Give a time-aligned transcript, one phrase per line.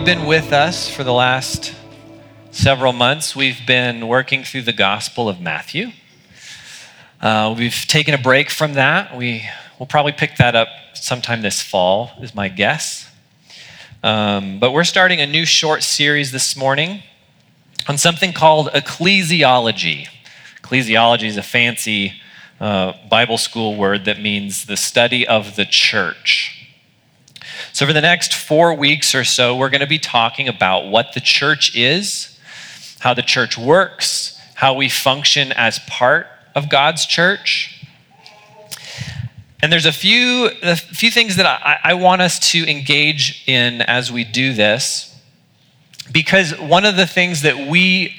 [0.00, 1.74] you've been with us for the last
[2.52, 5.88] several months, we've been working through the Gospel of Matthew.
[7.20, 9.14] Uh, we've taken a break from that.
[9.14, 9.44] We
[9.78, 13.10] will probably pick that up sometime this fall, is my guess.
[14.02, 17.02] Um, but we're starting a new short series this morning
[17.86, 20.08] on something called ecclesiology.
[20.62, 22.14] Ecclesiology is a fancy
[22.58, 26.59] uh, Bible school word that means the study of the church.
[27.72, 31.14] So, for the next four weeks or so, we're going to be talking about what
[31.14, 32.38] the church is,
[32.98, 37.86] how the church works, how we function as part of God's church.
[39.62, 43.82] And there's a few, a few things that I, I want us to engage in
[43.82, 45.14] as we do this,
[46.10, 48.14] because one of the things that we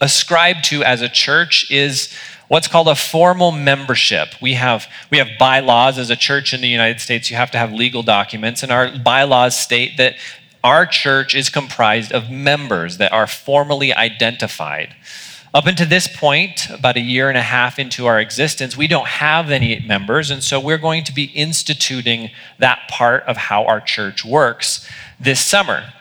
[0.00, 2.12] ascribe to as a church is
[2.48, 4.40] what's called a formal membership.
[4.40, 7.30] We have, we have bylaws as a church in the United States.
[7.30, 10.14] You have to have legal documents, and our bylaws state that
[10.62, 14.94] our church is comprised of members that are formally identified.
[15.54, 19.06] Up until this point, about a year and a half into our existence, we don't
[19.06, 23.80] have any members, and so we're going to be instituting that part of how our
[23.80, 24.86] church works
[25.18, 25.92] this summer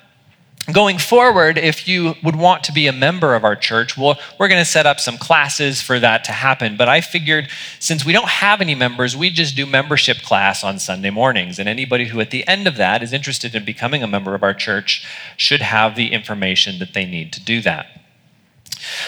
[0.72, 4.48] going forward, if you would want to be a member of our church, well, we're
[4.48, 6.76] going to set up some classes for that to happen.
[6.78, 7.50] But I figured
[7.80, 11.60] since we don't have any members, we just do membership class on Sunday mornings.
[11.60, 14.44] And anybody who at the end of that is interested in becoming a member of
[14.44, 15.06] our church
[15.38, 18.05] should have the information that they need to do that.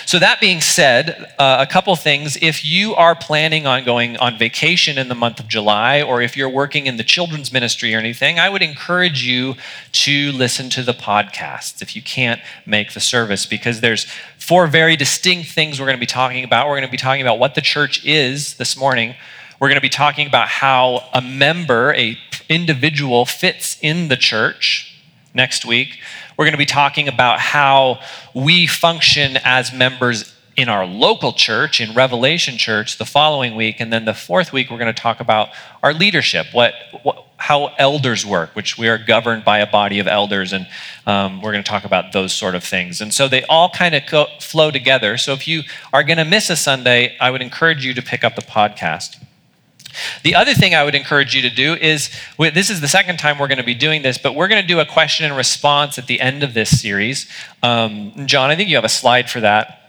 [0.06, 2.38] So, that being said, uh, a couple things.
[2.42, 6.36] If you are planning on going on vacation in the month of July, or if
[6.38, 9.56] you're working in the children's ministry or anything, I would encourage you
[9.92, 14.06] to listen to the podcasts if you can't make the service, because there's
[14.38, 16.68] four very distinct things we're going to be talking about.
[16.68, 19.16] We're going to be talking about what the church is this morning.
[19.60, 25.02] We're going to be talking about how a member, a individual, fits in the church
[25.34, 26.00] next week.
[26.38, 28.00] We're going to be talking about how
[28.36, 33.80] we function as members in our local church, in Revelation Church, the following week.
[33.80, 35.50] And then the fourth week, we're going to talk about
[35.82, 40.08] our leadership, what, what how elders work, which we are governed by a body of
[40.08, 40.54] elders.
[40.54, 40.68] And
[41.08, 43.02] um, we're going to talk about those sort of things.
[43.02, 45.18] And so they all kind of co- flow together.
[45.18, 48.24] So if you are going to miss a Sunday, I would encourage you to pick
[48.24, 49.24] up the podcast.
[50.24, 53.40] The other thing I would encourage you to do is this is the second time
[53.40, 55.98] we're going to be doing this, but we're going to do a question and response
[55.98, 57.30] at the end of this series.
[57.64, 59.82] Um, John, I think you have a slide for that.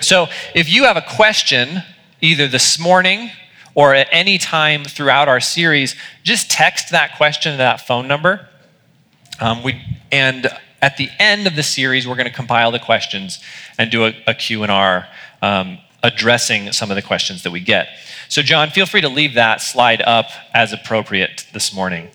[0.00, 1.82] So if you have a question,
[2.20, 3.30] either this morning
[3.74, 8.48] or at any time throughout our series, just text that question to that phone number.
[9.40, 9.80] Um, we,
[10.10, 10.48] and
[10.82, 13.42] at the end of the series, we're going to compile the questions
[13.78, 15.08] and do a, a Q&R
[15.42, 17.88] um, addressing some of the questions that we get.
[18.28, 22.10] So, John, feel free to leave that slide up as appropriate this morning.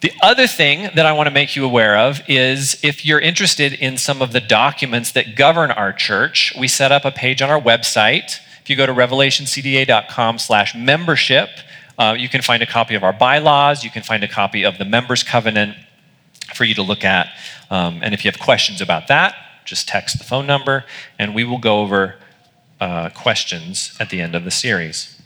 [0.00, 3.72] The other thing that I want to make you aware of is if you're interested
[3.72, 7.48] in some of the documents that govern our church, we set up a page on
[7.48, 8.38] our website.
[8.60, 11.48] If you go to revelationcda.com slash membership,
[11.96, 14.76] uh, you can find a copy of our bylaws, you can find a copy of
[14.76, 15.74] the members covenant
[16.54, 17.28] for you to look at.
[17.70, 19.34] Um, and if you have questions about that,
[19.64, 20.84] just text the phone number
[21.18, 22.16] and we will go over
[22.80, 25.20] uh, questions at the end of the series.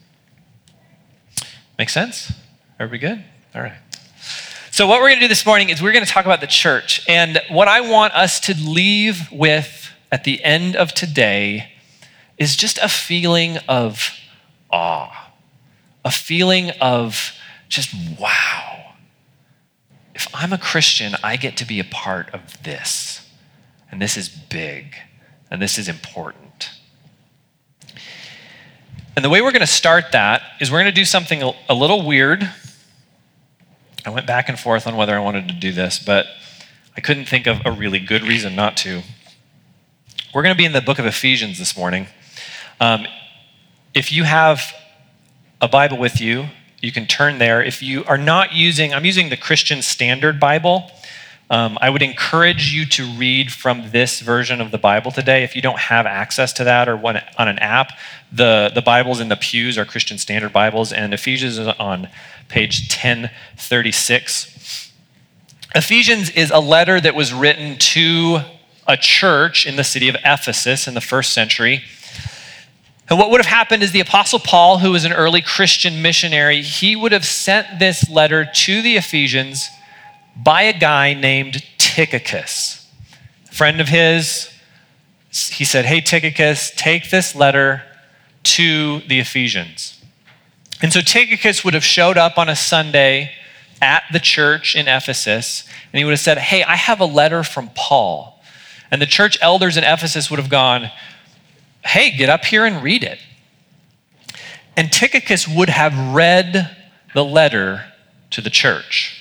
[1.79, 2.33] Make sense?
[2.81, 3.25] Are we good?
[3.55, 3.79] All right.
[4.71, 6.47] So, what we're going to do this morning is we're going to talk about the
[6.47, 7.05] church.
[7.09, 11.73] And what I want us to leave with at the end of today
[12.37, 14.13] is just a feeling of
[14.71, 15.33] awe,
[16.05, 17.33] a feeling of
[17.69, 18.95] just wow.
[20.15, 23.27] If I'm a Christian, I get to be a part of this.
[23.91, 24.95] And this is big,
[25.51, 26.48] and this is important.
[29.19, 31.75] And the way we're going to start that is we're going to do something a,
[31.75, 32.49] little weird.
[34.07, 36.27] I went back and forth on whether I wanted to do this, but
[36.97, 39.03] I couldn't think of a really good reason not to.
[40.33, 42.07] We're going to be in the book of Ephesians this morning.
[42.81, 43.09] Um,
[43.93, 44.73] if you have
[45.61, 46.47] a Bible with you,
[46.81, 47.61] you can turn there.
[47.61, 50.93] If you are not using, I'm using the Christian Standard Bible.
[51.51, 55.45] Um, I would encourage you to read from this version of the Bible today.
[55.45, 57.93] If you don't have access to that or one on an app,
[58.31, 62.11] the, the Bibles in the pews are Christian Standard Bibles, and Ephesians is on
[62.49, 64.93] page 1036.
[65.75, 68.41] Ephesians is a letter that was written to
[68.87, 71.83] a church in the city of Ephesus in the first century.
[73.09, 76.61] And what would have happened is the Apostle Paul, who was an early Christian missionary,
[76.61, 79.71] he would have sent this letter to the Ephesians
[80.39, 82.87] by a guy named Tychicus.
[83.51, 84.51] A friend of his,
[85.31, 87.83] he said, Hey, Tychicus, take this letter
[88.45, 90.01] to the Ephesians.
[90.81, 93.33] And so Tychicus would have showed up on a Sunday
[93.83, 97.43] at the church in Ephesus and he would have said, Hey, I have a letter
[97.43, 98.41] from Paul.
[98.91, 100.91] And the church elders in Ephesus would have gone,
[101.85, 103.19] Hey, get up here and read it.
[104.77, 106.77] And Tychicus would have read
[107.13, 107.87] the letter
[108.31, 109.18] to the church.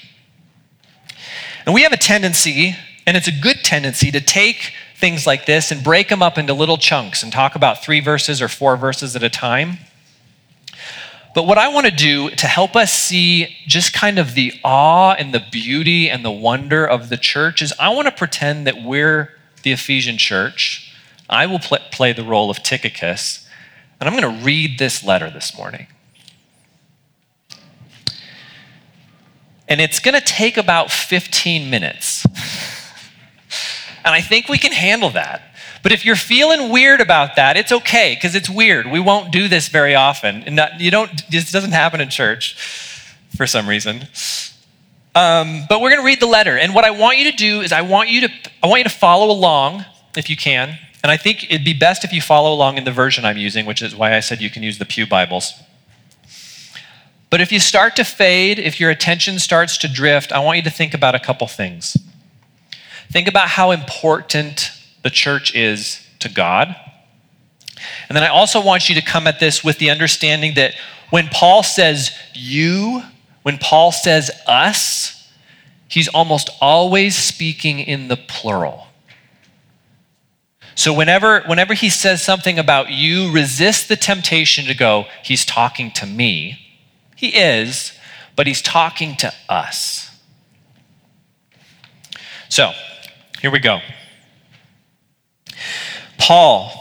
[1.67, 5.69] And we have a tendency, and it's a good tendency, to take things like this
[5.69, 9.17] and break them up into little chunks and talk about three verses or four verses
[9.17, 9.77] at a time.
[11.35, 15.11] But what I want to do to help us see just kind of the awe
[15.15, 18.81] and the beauty and the wonder of the church is I want to pretend that
[18.81, 20.95] we're the Ephesian church.
[21.29, 23.45] I will pl- play the role of Tychicus,
[23.99, 25.87] and I'm going to read this letter this morning.
[29.67, 32.25] And it's going to take about 15 minutes.
[34.05, 35.41] and I think we can handle that.
[35.83, 38.87] But if you're feeling weird about that, it's okay because it's weird.
[38.87, 40.43] We won't do this very often.
[40.43, 42.55] And not, you don't, this doesn't happen in church
[43.35, 44.07] for some reason.
[45.15, 46.57] Um, but we're going to read the letter.
[46.57, 48.29] And what I want you to do is I want you to,
[48.61, 49.85] I want you to follow along
[50.15, 50.77] if you can.
[51.03, 53.65] And I think it'd be best if you follow along in the version I'm using,
[53.65, 55.53] which is why I said you can use the Pew Bibles.
[57.29, 60.63] But if you start to fade, if your attention starts to drift, I want you
[60.63, 61.97] to think about a couple things.
[63.11, 64.71] Think about how important
[65.03, 66.75] the church is to God.
[68.09, 70.73] And then I also want you to come at this with the understanding that
[71.09, 73.03] when Paul says you,
[73.43, 75.31] when Paul says us,
[75.87, 78.87] he's almost always speaking in the plural.
[80.75, 85.91] So whenever, whenever he says something about you, resist the temptation to go, he's talking
[85.91, 86.66] to me.
[87.17, 87.91] He is,
[88.35, 90.15] but he's talking to us.
[92.47, 92.71] So,
[93.41, 93.79] here we go.
[96.19, 96.71] Paul,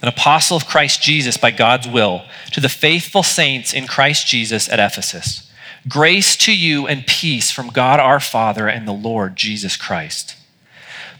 [0.00, 2.22] an apostle of Christ Jesus by God's will,
[2.52, 5.50] to the faithful saints in Christ Jesus at Ephesus.
[5.88, 10.36] Grace to you and peace from God our Father and the Lord Jesus Christ.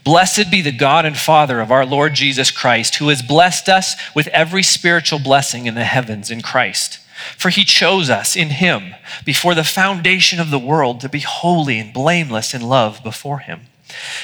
[0.05, 3.95] Blessed be the God and Father of our Lord Jesus Christ, who has blessed us
[4.15, 6.99] with every spiritual blessing in the heavens in Christ.
[7.37, 8.95] For he chose us in him
[9.25, 13.61] before the foundation of the world to be holy and blameless in love before him.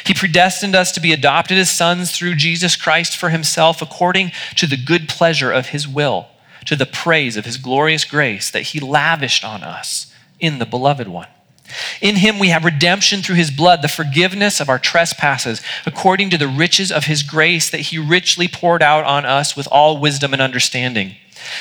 [0.06, 4.68] He predestined us to be adopted as sons through Jesus Christ for himself, according to
[4.68, 6.28] the good pleasure of his will,
[6.66, 11.08] to the praise of his glorious grace that he lavished on us in the beloved
[11.08, 11.28] one.
[12.00, 16.38] In him we have redemption through his blood, the forgiveness of our trespasses, according to
[16.38, 20.32] the riches of his grace that he richly poured out on us with all wisdom
[20.34, 21.16] and understanding.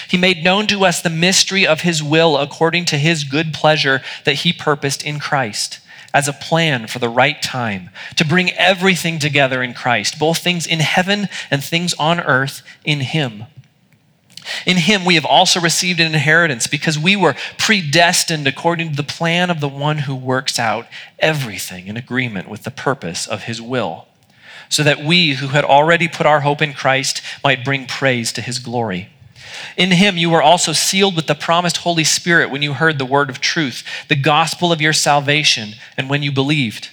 [0.09, 4.03] He made known to us the mystery of his will according to his good pleasure
[4.25, 5.81] that he purposed in Christ
[6.15, 10.65] as a plan for the right time to bring everything together in Christ, both things
[10.65, 13.47] in heaven and things on earth in Him.
[14.65, 19.03] In Him, we have also received an inheritance because we were predestined according to the
[19.03, 20.87] plan of the one who works out
[21.19, 24.07] everything in agreement with the purpose of His will,
[24.69, 28.43] so that we who had already put our hope in Christ might bring praise to
[28.43, 29.09] His glory.
[29.77, 33.05] In him you were also sealed with the promised Holy Spirit when you heard the
[33.05, 36.91] word of truth, the gospel of your salvation, and when you believed.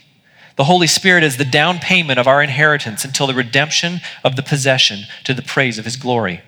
[0.58, 4.44] The Holy Spirit is the down payment of our inheritance until the redemption of the
[4.44, 6.42] possession to the praise of his glory.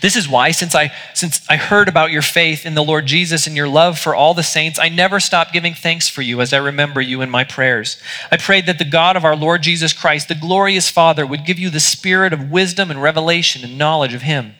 [0.00, 3.46] This is why, since I, since I heard about your faith in the Lord Jesus
[3.46, 6.52] and your love for all the saints, I never stop giving thanks for you as
[6.52, 8.00] I remember you in my prayers.
[8.30, 11.58] I prayed that the God of our Lord Jesus Christ, the glorious Father, would give
[11.58, 14.54] you the spirit of wisdom and revelation and knowledge of him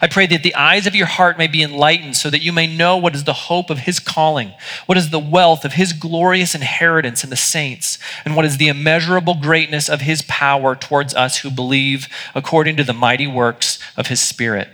[0.00, 2.66] I pray that the eyes of your heart may be enlightened so that you may
[2.66, 4.52] know what is the hope of his calling,
[4.86, 8.68] what is the wealth of his glorious inheritance in the saints, and what is the
[8.68, 14.08] immeasurable greatness of his power towards us who believe according to the mighty works of
[14.08, 14.68] his Spirit.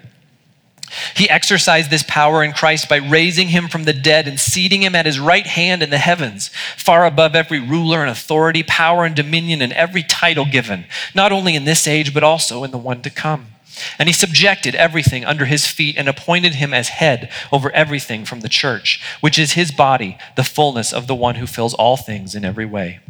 [1.16, 4.94] He exercised this power in Christ by raising him from the dead and seating him
[4.94, 9.16] at his right hand in the heavens, far above every ruler and authority, power and
[9.16, 13.00] dominion, and every title given, not only in this age, but also in the one
[13.02, 13.51] to come.
[13.98, 18.40] And he subjected everything under his feet and appointed him as head over everything from
[18.40, 22.34] the church, which is his body, the fullness of the one who fills all things
[22.34, 23.00] in every way.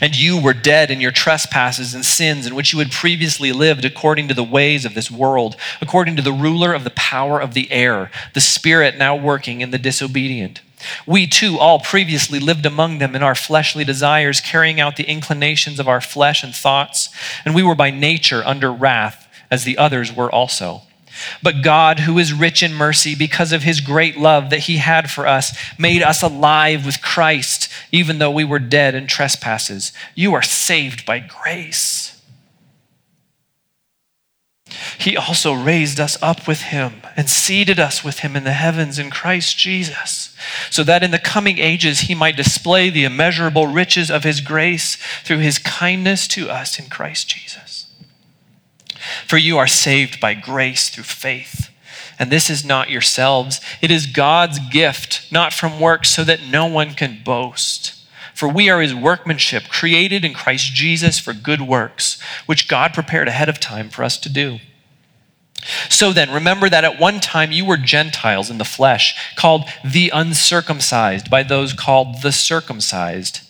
[0.00, 3.84] And you were dead in your trespasses and sins in which you had previously lived
[3.84, 7.54] according to the ways of this world, according to the ruler of the power of
[7.54, 10.60] the air, the spirit now working in the disobedient.
[11.06, 15.78] We too all previously lived among them in our fleshly desires, carrying out the inclinations
[15.78, 17.10] of our flesh and thoughts,
[17.44, 20.82] and we were by nature under wrath as the others were also.
[21.42, 25.10] But God, who is rich in mercy, because of his great love that he had
[25.10, 29.92] for us, made us alive with Christ, even though we were dead in trespasses.
[30.14, 32.20] You are saved by grace.
[34.98, 38.98] he also raised us up with him and seated us with him in the heavens
[38.98, 40.36] in Christ Jesus,
[40.70, 44.96] so that in the coming ages he might display the immeasurable riches of his grace
[45.24, 47.79] through his kindness to us in Christ Jesus.
[49.26, 51.70] For you are saved by grace through faith.
[52.18, 56.66] And this is not yourselves, it is God's gift, not from works, so that no
[56.66, 57.94] one can boast.
[58.34, 63.28] For we are his workmanship, created in Christ Jesus for good works, which God prepared
[63.28, 64.58] ahead of time for us to do.
[65.88, 70.10] So then, remember that at one time you were Gentiles in the flesh, called the
[70.14, 73.40] uncircumcised by those called the circumcised,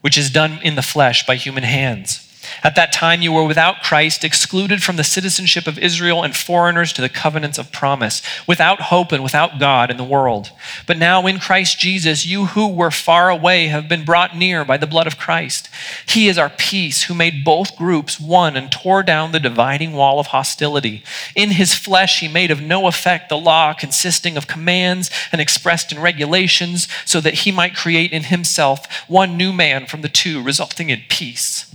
[0.00, 2.25] which is done in the flesh by human hands.
[2.66, 6.92] At that time, you were without Christ, excluded from the citizenship of Israel, and foreigners
[6.94, 10.50] to the covenants of promise, without hope and without God in the world.
[10.84, 14.78] But now, in Christ Jesus, you who were far away have been brought near by
[14.78, 15.68] the blood of Christ.
[16.08, 20.18] He is our peace, who made both groups one and tore down the dividing wall
[20.18, 21.04] of hostility.
[21.36, 25.92] In his flesh, he made of no effect the law consisting of commands and expressed
[25.92, 30.42] in regulations, so that he might create in himself one new man from the two,
[30.42, 31.72] resulting in peace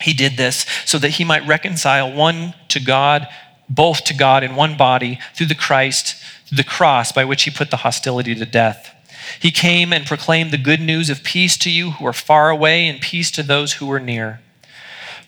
[0.00, 3.28] he did this so that he might reconcile one to God,
[3.68, 6.16] both to God in one body through the Christ,
[6.46, 8.94] through the cross by which he put the hostility to death.
[9.38, 12.88] He came and proclaimed the good news of peace to you who are far away
[12.88, 14.40] and peace to those who are near.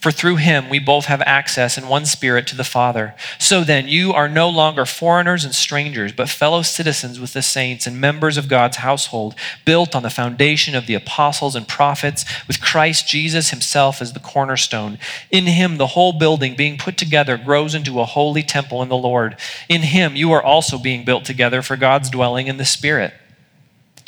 [0.03, 3.15] For through him we both have access in one spirit to the Father.
[3.39, 7.87] So then, you are no longer foreigners and strangers, but fellow citizens with the saints
[7.87, 12.61] and members of God's household, built on the foundation of the apostles and prophets, with
[12.61, 14.99] Christ Jesus himself as the cornerstone.
[15.31, 18.97] In him, the whole building being put together grows into a holy temple in the
[18.97, 19.37] Lord.
[19.69, 23.15] In him, you are also being built together for God's dwelling in the Spirit.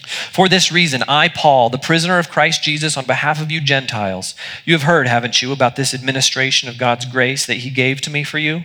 [0.07, 4.35] For this reason, I, Paul, the prisoner of Christ Jesus, on behalf of you Gentiles,
[4.65, 8.11] you have heard, haven't you, about this administration of God's grace that he gave to
[8.11, 8.65] me for you?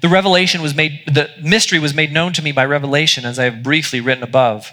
[0.00, 3.44] The revelation was made, the mystery was made known to me by revelation, as I
[3.44, 4.72] have briefly written above.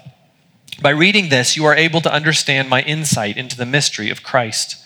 [0.82, 4.76] By reading this, you are able to understand my insight into the mystery of Christ.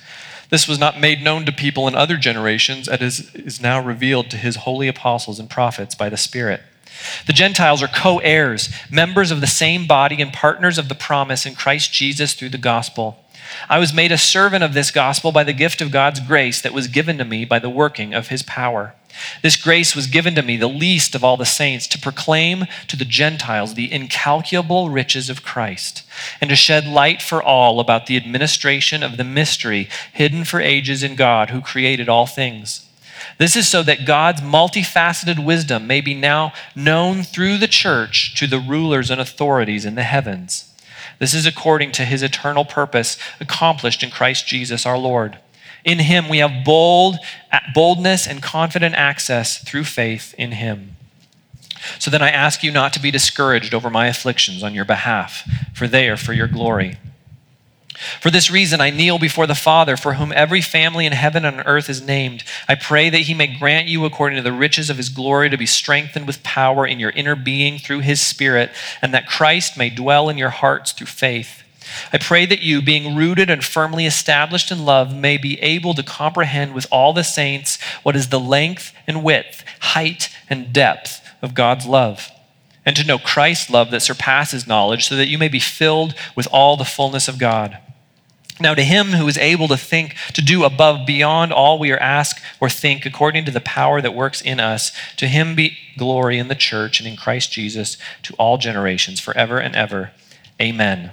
[0.51, 4.37] This was not made known to people in other generations, as is now revealed to
[4.37, 6.63] his holy apostles and prophets by the Spirit.
[7.27, 11.47] The Gentiles are co heirs, members of the same body, and partners of the promise
[11.47, 13.19] in Christ Jesus through the gospel.
[13.69, 16.73] I was made a servant of this gospel by the gift of God's grace that
[16.73, 18.95] was given to me by the working of his power.
[19.43, 22.97] This grace was given to me, the least of all the saints, to proclaim to
[22.97, 26.03] the Gentiles the incalculable riches of Christ,
[26.41, 31.03] and to shed light for all about the administration of the mystery hidden for ages
[31.03, 32.84] in God who created all things
[33.39, 38.47] this is so that God's multifaceted wisdom may be now known through the church to
[38.47, 40.73] the rulers and authorities in the heavens.
[41.19, 45.39] This is according to his eternal purpose accomplished in Christ Jesus our Lord.
[45.85, 47.19] In him we have bold
[47.75, 50.97] boldness and confident access through faith in him.
[51.99, 55.49] So then I ask you not to be discouraged over my afflictions on your behalf,
[55.75, 56.97] for they are for your glory.
[58.21, 61.63] For this reason, I kneel before the Father, for whom every family in heaven and
[61.65, 62.43] earth is named.
[62.69, 65.57] I pray that he may grant you, according to the riches of his glory, to
[65.57, 68.71] be strengthened with power in your inner being through his Spirit,
[69.01, 71.63] and that Christ may dwell in your hearts through faith.
[72.13, 76.03] I pray that you, being rooted and firmly established in love, may be able to
[76.03, 81.55] comprehend with all the saints what is the length and width, height and depth of
[81.55, 82.31] God's love
[82.87, 86.49] and to know Christ's love that surpasses knowledge, so that you may be filled with
[86.53, 87.79] all the fullness of God.
[88.61, 91.99] Now, to him who is able to think, to do above, beyond all we are
[91.99, 96.39] asked or think, according to the power that works in us, to him be glory
[96.39, 100.13] in the church and in Christ Jesus to all generations, forever and ever.
[100.63, 101.11] Amen.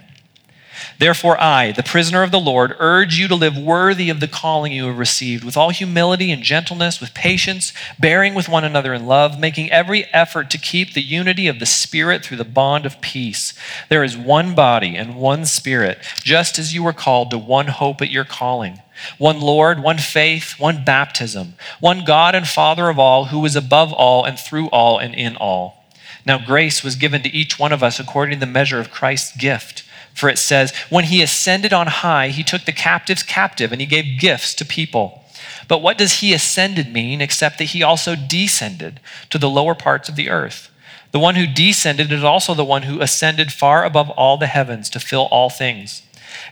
[1.00, 4.72] Therefore, I, the prisoner of the Lord, urge you to live worthy of the calling
[4.72, 9.06] you have received, with all humility and gentleness, with patience, bearing with one another in
[9.06, 13.02] love, making every effort to keep the unity of the Spirit through the bond of
[13.02, 13.54] peace.
[13.90, 18.02] There is one body and one Spirit, just as you were called to one hope
[18.02, 18.80] at your calling.
[19.18, 23.92] One Lord, one faith, one baptism, one God and Father of all, who is above
[23.94, 25.86] all and through all and in all.
[26.26, 29.36] Now, grace was given to each one of us according to the measure of Christ's
[29.36, 29.84] gift.
[30.14, 33.88] For it says, When he ascended on high, he took the captives captive and he
[33.88, 35.24] gave gifts to people.
[35.68, 39.00] But what does he ascended mean except that he also descended
[39.30, 40.70] to the lower parts of the earth?
[41.12, 44.90] The one who descended is also the one who ascended far above all the heavens
[44.92, 46.04] to fill all things.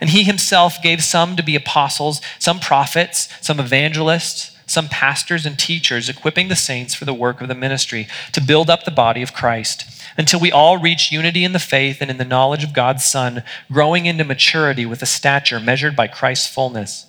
[0.02, 5.58] And he himself gave some to be apostles, some prophets, some evangelists, some pastors and
[5.58, 9.22] teachers, equipping the saints for the work of the ministry to build up the body
[9.22, 12.74] of Christ until we all reach unity in the faith and in the knowledge of
[12.74, 17.06] God's Son, growing into maturity with a stature measured by Christ's fullness.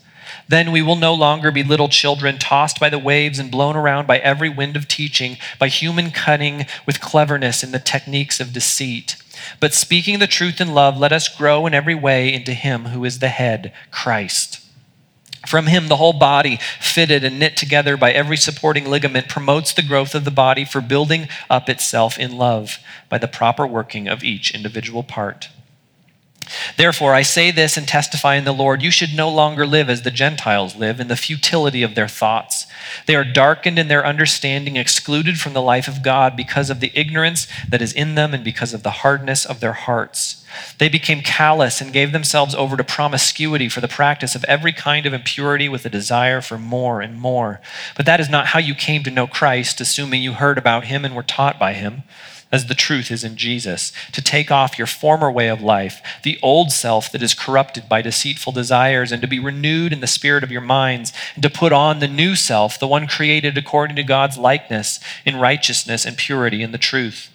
[0.47, 4.07] Then we will no longer be little children tossed by the waves and blown around
[4.07, 9.17] by every wind of teaching, by human cunning with cleverness in the techniques of deceit.
[9.59, 13.05] But speaking the truth in love, let us grow in every way into Him who
[13.05, 14.60] is the head, Christ.
[15.47, 19.83] From him, the whole body, fitted and knit together by every supporting ligament, promotes the
[19.83, 22.79] growth of the body for building up itself in love
[23.09, 25.49] by the proper working of each individual part.
[26.81, 30.01] Therefore, I say this and testify in the Lord you should no longer live as
[30.01, 32.67] the Gentiles live in the futility of their thoughts.
[33.05, 36.91] They are darkened in their understanding, excluded from the life of God because of the
[36.95, 40.43] ignorance that is in them and because of the hardness of their hearts.
[40.79, 45.05] They became callous and gave themselves over to promiscuity for the practice of every kind
[45.05, 47.61] of impurity with a desire for more and more.
[47.95, 51.05] But that is not how you came to know Christ, assuming you heard about him
[51.05, 52.05] and were taught by him
[52.53, 56.39] as the truth is in Jesus, to take off your former way of life, the
[56.43, 60.43] old self that is corrupted by deceitful desires, and to be renewed in the spirit
[60.43, 64.03] of your minds, and to put on the new self, the one created according to
[64.03, 67.31] God's likeness, in righteousness and purity in the truth.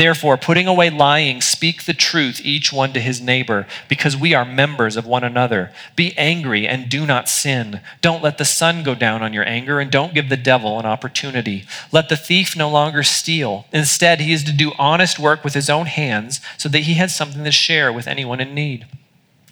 [0.00, 4.46] Therefore, putting away lying, speak the truth, each one to his neighbor, because we are
[4.46, 5.72] members of one another.
[5.94, 7.82] Be angry and do not sin.
[8.00, 10.86] Don't let the sun go down on your anger, and don't give the devil an
[10.86, 11.66] opportunity.
[11.92, 13.66] Let the thief no longer steal.
[13.74, 17.14] Instead, he is to do honest work with his own hands, so that he has
[17.14, 18.86] something to share with anyone in need.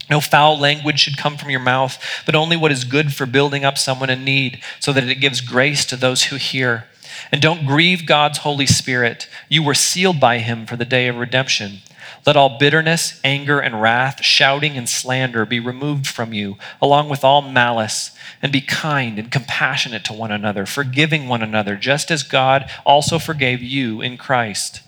[0.08, 3.66] No foul language should come from your mouth, but only what is good for building
[3.66, 6.86] up someone in need, so that it gives grace to those who hear.
[7.30, 9.28] And don't grieve God's Holy Spirit.
[9.48, 11.78] You were sealed by him for the day of redemption.
[12.26, 17.24] Let all bitterness, anger, and wrath, shouting and slander be removed from you, along with
[17.24, 18.10] all malice.
[18.42, 23.18] And be kind and compassionate to one another, forgiving one another, just as God also
[23.18, 24.82] forgave you in Christ.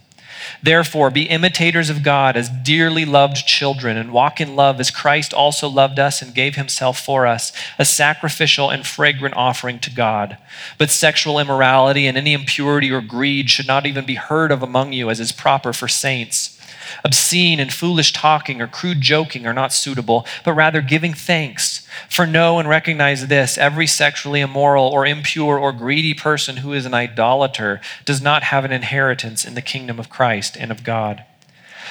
[0.63, 5.32] Therefore, be imitators of God as dearly loved children, and walk in love as Christ
[5.32, 10.39] also loved us and gave himself for us, a sacrificial and fragrant offering to God.
[10.78, 14.93] But sexual immorality and any impurity or greed should not even be heard of among
[14.93, 16.60] you, as is proper for saints.
[17.04, 21.87] Obscene and foolish talking or crude joking are not suitable, but rather giving thanks.
[22.09, 26.87] For know and recognize this every sexually immoral or impure or greedy person who is
[26.87, 31.25] an idolater does not have an inheritance in the kingdom of Christ and of God.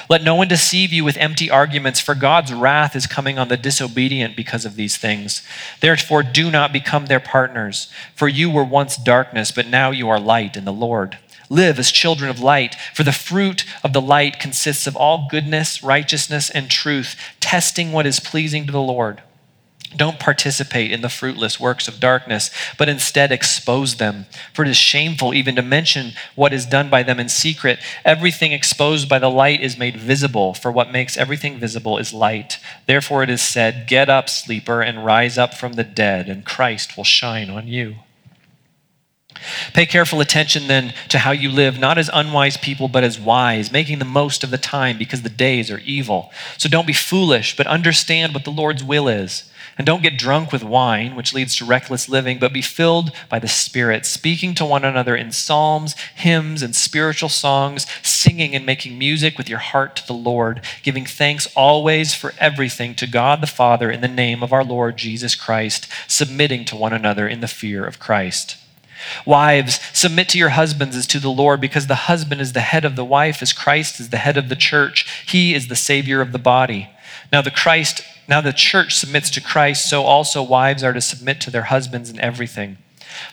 [0.08, 3.56] Let no one deceive you with empty arguments, for God's wrath is coming on the
[3.56, 5.42] disobedient because of these things.
[5.80, 10.18] Therefore, do not become their partners, for you were once darkness, but now you are
[10.18, 11.18] light in the Lord.
[11.50, 15.82] Live as children of light, for the fruit of the light consists of all goodness,
[15.82, 19.20] righteousness, and truth, testing what is pleasing to the Lord.
[19.96, 24.26] Don't participate in the fruitless works of darkness, but instead expose them.
[24.52, 27.80] For it is shameful even to mention what is done by them in secret.
[28.04, 32.58] Everything exposed by the light is made visible, for what makes everything visible is light.
[32.86, 36.96] Therefore it is said, Get up, sleeper, and rise up from the dead, and Christ
[36.96, 37.96] will shine on you.
[39.72, 43.72] Pay careful attention then to how you live, not as unwise people, but as wise,
[43.72, 46.30] making the most of the time because the days are evil.
[46.58, 49.50] So don't be foolish, but understand what the Lord's will is.
[49.78, 53.38] And don't get drunk with wine, which leads to reckless living, but be filled by
[53.38, 58.98] the Spirit, speaking to one another in psalms, hymns, and spiritual songs, singing and making
[58.98, 63.46] music with your heart to the Lord, giving thanks always for everything to God the
[63.46, 67.48] Father in the name of our Lord Jesus Christ, submitting to one another in the
[67.48, 68.56] fear of Christ.
[69.24, 72.84] Wives, submit to your husbands as to the Lord, because the husband is the head
[72.84, 75.24] of the wife, as Christ is the head of the church.
[75.26, 76.90] He is the Savior of the body.
[77.32, 81.40] Now the Christ, now the church submits to Christ, so also wives are to submit
[81.42, 82.78] to their husbands in everything.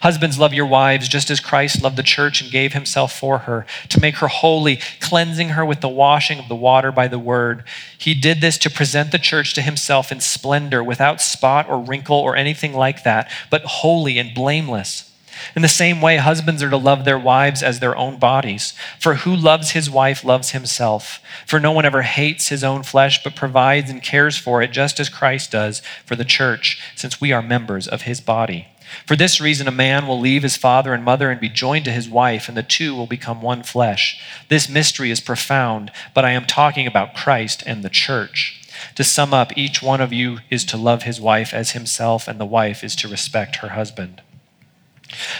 [0.02, 3.66] Husbands, love your wives just as Christ loved the church and gave himself for her
[3.90, 7.64] to make her holy, cleansing her with the washing of the water by the word.
[7.98, 12.18] He did this to present the church to himself in splendor, without spot or wrinkle
[12.18, 15.07] or anything like that, but holy and blameless.
[15.56, 18.74] In the same way, husbands are to love their wives as their own bodies.
[19.00, 21.20] For who loves his wife loves himself.
[21.46, 25.00] For no one ever hates his own flesh, but provides and cares for it, just
[25.00, 28.68] as Christ does for the church, since we are members of his body.
[29.06, 31.92] For this reason, a man will leave his father and mother and be joined to
[31.92, 34.22] his wife, and the two will become one flesh.
[34.48, 38.62] This mystery is profound, but I am talking about Christ and the church.
[38.96, 42.40] To sum up, each one of you is to love his wife as himself, and
[42.40, 44.22] the wife is to respect her husband.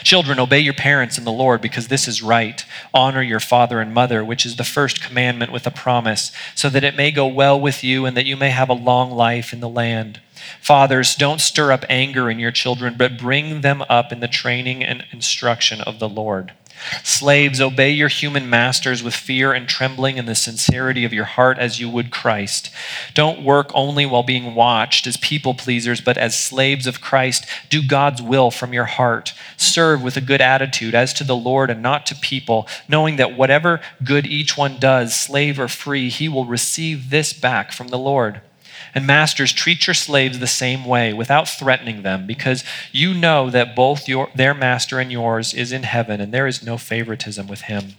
[0.04, 2.64] Children, obey your parents in the Lord because this is right.
[2.94, 6.84] Honor your father and mother, which is the first commandment with a promise, so that
[6.84, 9.60] it may go well with you and that you may have a long life in
[9.60, 10.22] the land.
[10.62, 14.84] Fathers, don't stir up anger in your children, but bring them up in the training
[14.84, 16.54] and instruction of the Lord.
[17.04, 21.58] Slaves, obey your human masters with fear and trembling in the sincerity of your heart
[21.58, 22.70] as you would Christ.
[23.14, 27.46] Don't work only while being watched as people pleasers, but as slaves of Christ.
[27.70, 29.34] Do God's will from your heart.
[29.58, 33.38] Serve with a good attitude as to the Lord and not to people, knowing that
[33.38, 38.00] whatever good each one does, slave or free, he will receive this back from the
[38.00, 38.42] Lord.
[38.96, 43.76] And masters, treat your slaves the same way without threatening them, because you know that
[43.76, 47.62] both your, their master and yours is in heaven, and there is no favoritism with
[47.62, 47.96] him.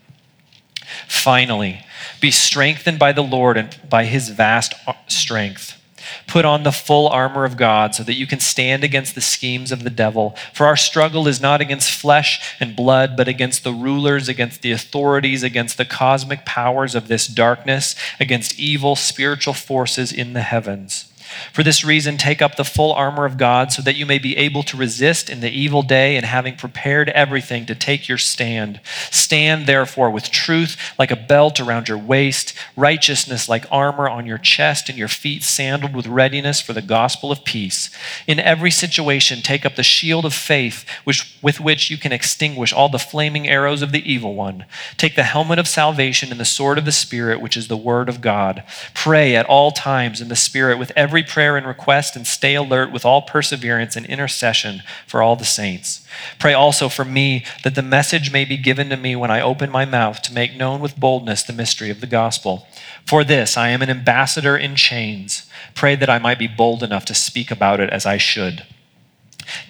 [1.06, 1.84] Finally,
[2.20, 5.77] be strengthened by the Lord and by his vast uh, strength.
[6.26, 9.72] Put on the full armor of God so that you can stand against the schemes
[9.72, 10.36] of the devil.
[10.52, 14.72] For our struggle is not against flesh and blood, but against the rulers, against the
[14.72, 21.07] authorities, against the cosmic powers of this darkness, against evil spiritual forces in the heavens.
[21.52, 24.36] For this reason, take up the full armor of God so that you may be
[24.36, 28.80] able to resist in the evil day and having prepared everything to take your stand.
[29.10, 34.38] Stand therefore with truth like a belt around your waist, righteousness like armor on your
[34.38, 37.90] chest, and your feet sandaled with readiness for the gospel of peace.
[38.26, 42.72] In every situation, take up the shield of faith which, with which you can extinguish
[42.72, 44.64] all the flaming arrows of the evil one.
[44.96, 48.08] Take the helmet of salvation and the sword of the Spirit, which is the word
[48.08, 48.62] of God.
[48.94, 52.54] Pray at all times in the Spirit with every every prayer and request and stay
[52.54, 56.06] alert with all perseverance and intercession for all the saints.
[56.38, 59.68] Pray also for me that the message may be given to me when I open
[59.68, 62.68] my mouth to make known with boldness the mystery of the gospel.
[63.04, 65.50] For this I am an ambassador in chains.
[65.74, 68.64] Pray that I might be bold enough to speak about it as I should.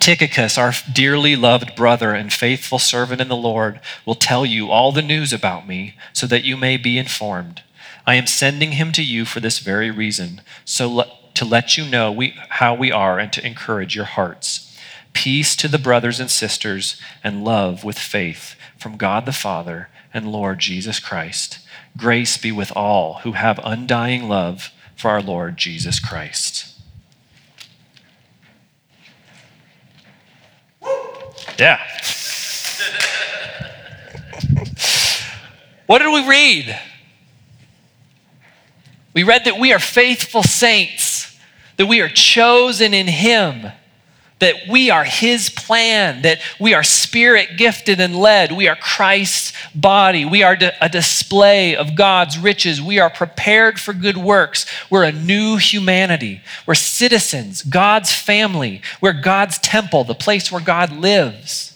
[0.00, 4.92] Tychicus, our dearly loved brother and faithful servant in the Lord, will tell you all
[4.92, 7.62] the news about me so that you may be informed.
[8.08, 11.04] I am sending him to you for this very reason, so
[11.38, 14.76] to let you know we, how we are and to encourage your hearts.
[15.12, 20.32] Peace to the brothers and sisters, and love with faith from God the Father and
[20.32, 21.60] Lord Jesus Christ.
[21.96, 26.74] Grace be with all who have undying love for our Lord Jesus Christ.
[31.56, 31.78] Yeah.
[35.86, 36.76] what did we read?
[39.14, 41.07] We read that we are faithful saints
[41.78, 43.72] that we are chosen in Him,
[44.40, 48.52] that we are His plan, that we are spirit gifted and led.
[48.52, 50.24] We are Christ's body.
[50.24, 52.82] We are a display of God's riches.
[52.82, 54.66] We are prepared for good works.
[54.90, 56.42] We're a new humanity.
[56.66, 58.82] We're citizens, God's family.
[59.00, 61.67] We're God's temple, the place where God lives.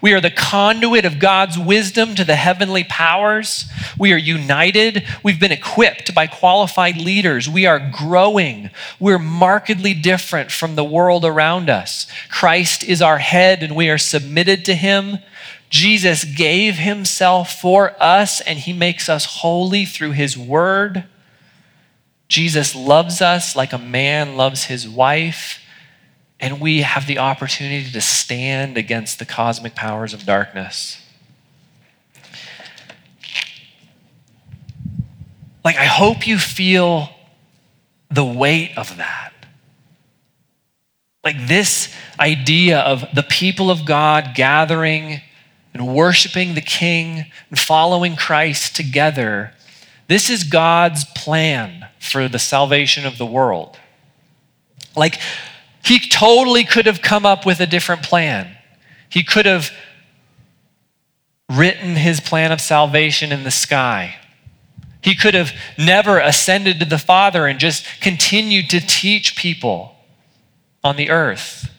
[0.00, 3.64] We are the conduit of God's wisdom to the heavenly powers.
[3.98, 5.04] We are united.
[5.22, 7.48] We've been equipped by qualified leaders.
[7.48, 8.70] We are growing.
[9.00, 12.06] We're markedly different from the world around us.
[12.30, 15.18] Christ is our head and we are submitted to him.
[15.70, 21.04] Jesus gave himself for us and he makes us holy through his word.
[22.28, 25.60] Jesus loves us like a man loves his wife
[26.40, 31.02] and we have the opportunity to stand against the cosmic powers of darkness.
[35.64, 37.10] Like, I hope you feel
[38.10, 39.32] the weight of that.
[41.24, 45.20] Like, this idea of the people of God gathering
[45.74, 49.52] and worshiping the King and following Christ together.
[50.06, 53.76] This is God's plan for the salvation of the world.
[54.96, 55.20] Like,
[55.88, 58.54] he totally could have come up with a different plan.
[59.08, 59.72] He could have
[61.50, 64.16] written his plan of salvation in the sky.
[65.00, 69.96] He could have never ascended to the Father and just continued to teach people
[70.84, 71.70] on the earth.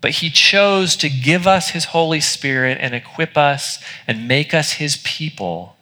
[0.00, 4.72] But he chose to give us his Holy Spirit and equip us and make us
[4.72, 5.76] his people.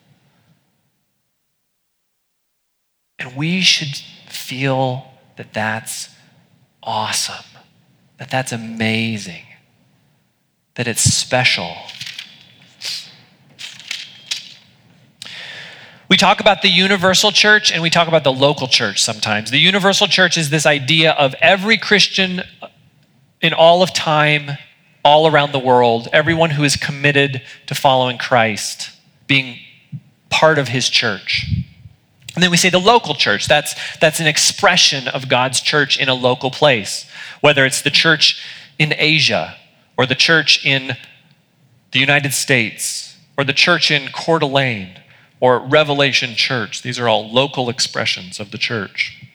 [3.18, 3.96] And we should
[4.28, 5.06] feel
[5.36, 6.10] that that's
[6.82, 7.51] awesome
[8.22, 9.42] that that's amazing,
[10.76, 11.74] that it's special.
[16.08, 19.50] We talk about the universal church and we talk about the local church sometimes.
[19.50, 22.42] The universal church is this idea of every Christian
[23.40, 24.52] in all of time,
[25.04, 28.92] all around the world, everyone who is committed to following Christ,
[29.26, 29.58] being
[30.30, 31.44] part of his church.
[32.34, 33.46] And then we say the local church.
[33.46, 37.06] That's, that's an expression of God's church in a local place,
[37.40, 38.42] whether it's the church
[38.78, 39.56] in Asia
[39.98, 40.96] or the church in
[41.92, 44.98] the United States or the church in Coeur d'Alene
[45.40, 46.82] or Revelation Church.
[46.82, 49.26] These are all local expressions of the church.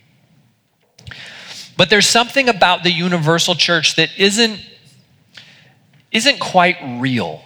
[1.77, 4.60] But there's something about the universal church that isn't,
[6.12, 7.43] isn't quite real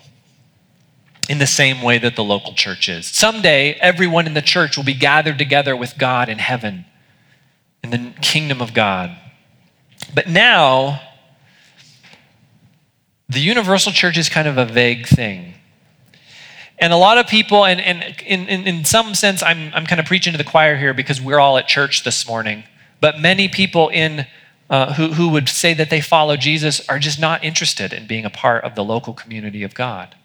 [1.29, 3.07] in the same way that the local church is.
[3.07, 6.86] Someday, everyone in the church will be gathered together with God in heaven,
[7.84, 9.15] in the kingdom of God.
[10.13, 11.01] But now,
[13.29, 15.53] the universal church is kind of a vague thing.
[16.79, 19.99] And a lot of people, and, and in, in, in some sense, I'm, I'm kind
[19.99, 22.63] of preaching to the choir here because we're all at church this morning.
[22.99, 24.25] But many people in
[24.71, 28.25] uh, who, who would say that they follow Jesus are just not interested in being
[28.25, 30.15] a part of the local community of God.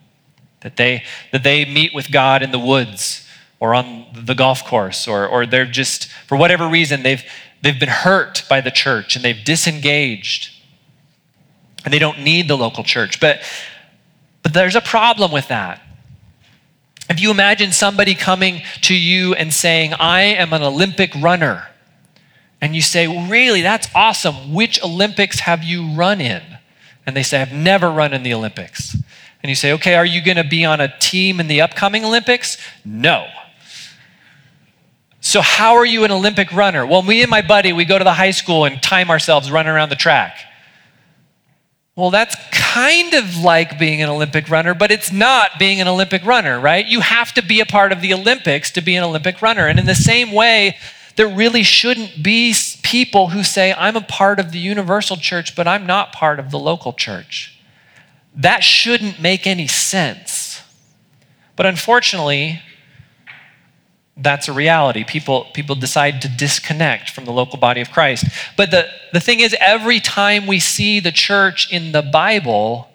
[0.61, 3.27] That they, that they meet with God in the woods
[3.59, 7.23] or on the golf course, or, or they're just, for whatever reason, they've,
[7.61, 10.51] they've been hurt by the church and they've disengaged.
[11.83, 13.19] And they don't need the local church.
[13.19, 13.41] But,
[14.43, 15.81] but there's a problem with that.
[17.09, 21.67] If you imagine somebody coming to you and saying, I am an Olympic runner,
[22.59, 24.53] and you say, well, Really, that's awesome.
[24.53, 26.43] Which Olympics have you run in?
[27.05, 28.97] And they say, I've never run in the Olympics.
[29.43, 32.03] And you say, Okay, are you going to be on a team in the upcoming
[32.03, 32.57] Olympics?
[32.83, 33.27] No.
[35.19, 36.85] So, how are you an Olympic runner?
[36.85, 39.71] Well, me and my buddy, we go to the high school and time ourselves running
[39.71, 40.37] around the track.
[41.97, 46.23] Well, that's kind of like being an Olympic runner, but it's not being an Olympic
[46.23, 46.85] runner, right?
[46.85, 49.65] You have to be a part of the Olympics to be an Olympic runner.
[49.65, 50.77] And in the same way,
[51.15, 55.67] there really shouldn't be people who say, I'm a part of the universal church, but
[55.67, 57.56] I'm not part of the local church.
[58.37, 60.61] That shouldn't make any sense.
[61.55, 62.61] But unfortunately,
[64.15, 65.03] that's a reality.
[65.03, 68.25] People, people decide to disconnect from the local body of Christ.
[68.55, 72.87] But the, the thing is, every time we see the church in the Bible,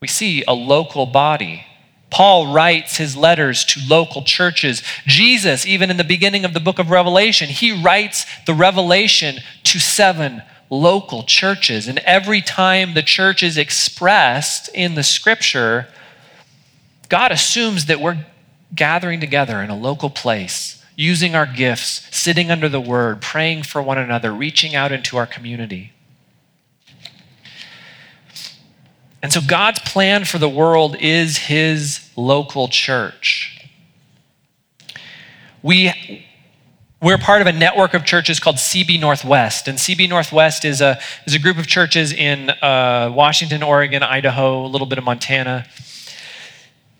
[0.00, 1.66] we see a local body.
[2.10, 4.82] Paul writes his letters to local churches.
[5.06, 9.78] Jesus, even in the beginning of the book of Revelation, he writes the revelation to
[9.78, 11.86] seven local churches.
[11.86, 15.86] And every time the church is expressed in the scripture,
[17.10, 18.24] God assumes that we're
[18.74, 23.82] gathering together in a local place, using our gifts, sitting under the word, praying for
[23.82, 25.92] one another, reaching out into our community.
[29.22, 33.68] And so God's plan for the world is his local church.
[35.62, 36.26] We
[37.02, 39.66] we're part of a network of churches called CB Northwest.
[39.66, 44.64] And CB Northwest is a, is a group of churches in uh, Washington, Oregon, Idaho,
[44.64, 45.66] a little bit of Montana.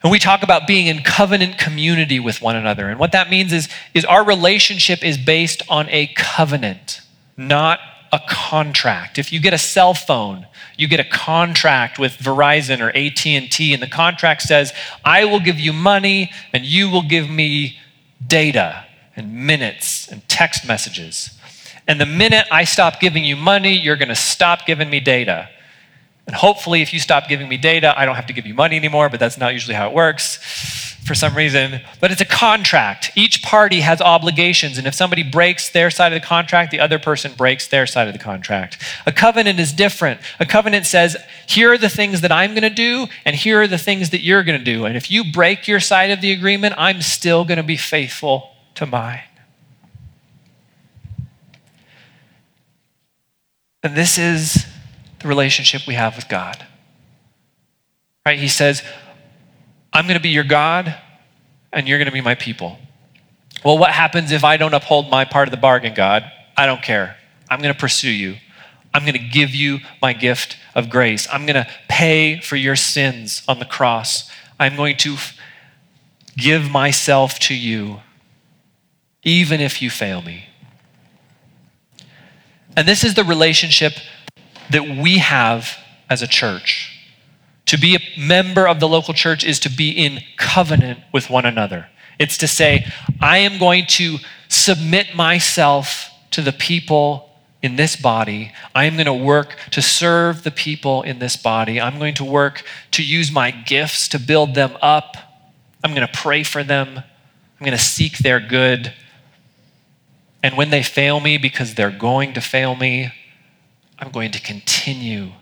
[0.02, 2.88] And we talk about being in covenant community with one another.
[2.88, 7.00] And what that means is, is our relationship is based on a covenant,
[7.36, 7.78] not
[8.10, 9.18] a contract.
[9.18, 13.80] If you get a cell phone, you get a contract with Verizon or AT&T and
[13.82, 14.72] the contract says,
[15.04, 17.78] "I will give you money and you will give me
[18.26, 18.84] data
[19.16, 21.30] and minutes and text messages."
[21.88, 25.48] And the minute I stop giving you money, you're going to stop giving me data.
[26.26, 28.76] And hopefully, if you stop giving me data, I don't have to give you money
[28.76, 30.36] anymore, but that's not usually how it works
[31.04, 31.80] for some reason.
[32.00, 33.10] But it's a contract.
[33.16, 37.00] Each party has obligations, and if somebody breaks their side of the contract, the other
[37.00, 38.78] person breaks their side of the contract.
[39.04, 40.20] A covenant is different.
[40.38, 43.66] A covenant says, here are the things that I'm going to do, and here are
[43.66, 44.84] the things that you're going to do.
[44.84, 48.51] And if you break your side of the agreement, I'm still going to be faithful
[48.82, 49.20] to mine.
[53.84, 54.66] And this is
[55.20, 56.66] the relationship we have with God.
[58.26, 58.38] Right?
[58.38, 58.82] He says,
[59.92, 60.96] I'm going to be your God
[61.72, 62.78] and you're going to be my people.
[63.64, 66.30] Well, what happens if I don't uphold my part of the bargain, God?
[66.56, 67.16] I don't care.
[67.48, 68.36] I'm going to pursue you.
[68.92, 71.28] I'm going to give you my gift of grace.
[71.32, 74.30] I'm going to pay for your sins on the cross.
[74.58, 75.16] I'm going to
[76.36, 78.00] give myself to you,
[79.22, 80.46] even if you fail me.
[82.76, 83.92] And this is the relationship
[84.70, 85.76] that we have
[86.08, 86.88] as a church.
[87.66, 91.46] To be a member of the local church is to be in covenant with one
[91.46, 91.88] another.
[92.18, 92.86] It's to say,
[93.20, 97.30] I am going to submit myself to the people
[97.62, 98.52] in this body.
[98.74, 101.80] I am going to work to serve the people in this body.
[101.80, 105.16] I'm going to work to use my gifts to build them up.
[105.84, 106.98] I'm going to pray for them.
[106.98, 108.92] I'm going to seek their good.
[110.42, 113.12] And when they fail me, because they're going to fail me,
[113.98, 115.32] I'm going to continue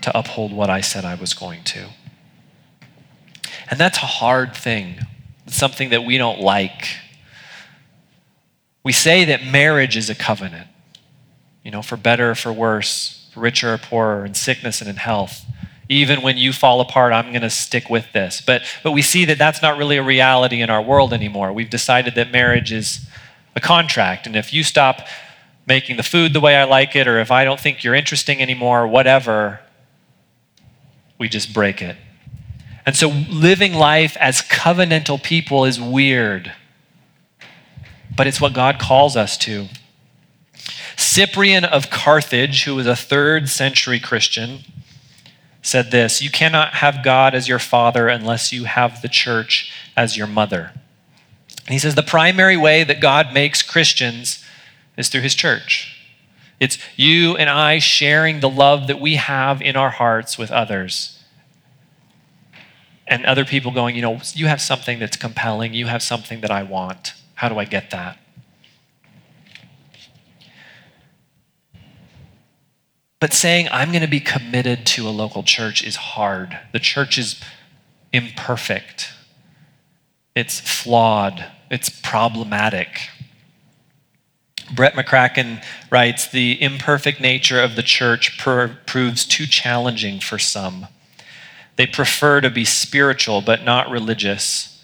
[0.00, 1.88] to uphold what I said I was going to.
[3.70, 4.96] And that's a hard thing.
[5.46, 6.88] It's something that we don't like.
[8.82, 10.68] We say that marriage is a covenant,
[11.62, 14.96] you know, for better or for worse, for richer or poorer, in sickness and in
[14.96, 15.44] health.
[15.88, 18.42] Even when you fall apart, I'm going to stick with this.
[18.42, 21.52] But, but we see that that's not really a reality in our world anymore.
[21.52, 23.08] We've decided that marriage is
[23.56, 24.26] a contract.
[24.26, 25.06] And if you stop
[25.66, 28.42] making the food the way I like it, or if I don't think you're interesting
[28.42, 29.60] anymore, whatever,
[31.18, 31.96] we just break it.
[32.86, 36.52] And so living life as covenantal people is weird,
[38.16, 39.66] but it's what God calls us to.
[40.96, 44.60] Cyprian of Carthage, who was a third century Christian,
[45.62, 50.16] said this You cannot have God as your father unless you have the church as
[50.16, 50.72] your mother.
[51.66, 54.44] And he says the primary way that God makes Christians
[54.96, 55.94] is through his church.
[56.60, 61.22] It's you and I sharing the love that we have in our hearts with others.
[63.06, 66.50] And other people going, you know, you have something that's compelling, you have something that
[66.50, 67.14] I want.
[67.34, 68.18] How do I get that?
[73.20, 76.58] But saying, I'm going to be committed to a local church is hard.
[76.72, 77.40] The church is
[78.12, 79.12] imperfect,
[80.34, 83.08] it's flawed, it's problematic.
[84.74, 90.86] Brett McCracken writes The imperfect nature of the church proves too challenging for some.
[91.76, 94.77] They prefer to be spiritual but not religious.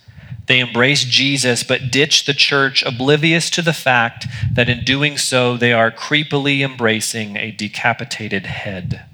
[0.46, 5.56] They embrace Jesus but ditch the church, oblivious to the fact that in doing so
[5.56, 9.04] they are creepily embracing a decapitated head.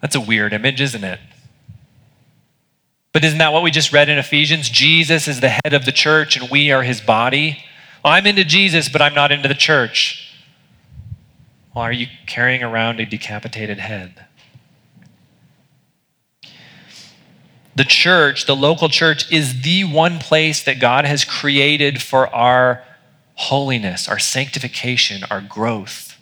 [0.00, 1.18] That's a weird image, isn't it?
[3.12, 4.68] But isn't that what we just read in Ephesians?
[4.68, 7.64] Jesus is the head of the church and we are his body.
[8.04, 10.34] Well, I'm into Jesus, but I'm not into the church.
[11.74, 14.25] Well, are you carrying around a decapitated head?
[17.76, 22.82] The church, the local church, is the one place that God has created for our
[23.34, 26.16] holiness, our sanctification, our growth.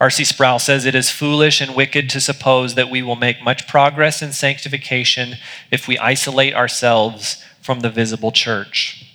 [0.00, 0.24] R.C.
[0.24, 4.22] Sproul says it is foolish and wicked to suppose that we will make much progress
[4.22, 5.34] in sanctification
[5.70, 9.06] if we isolate ourselves from the visible church.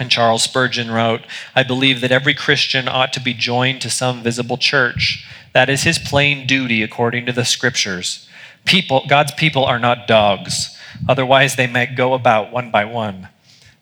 [0.00, 1.20] And Charles Spurgeon wrote,
[1.54, 5.24] I believe that every Christian ought to be joined to some visible church.
[5.52, 8.28] That is his plain duty according to the scriptures.
[8.64, 10.76] People, God's people are not dogs.
[11.06, 13.28] Otherwise, they might go about one by one.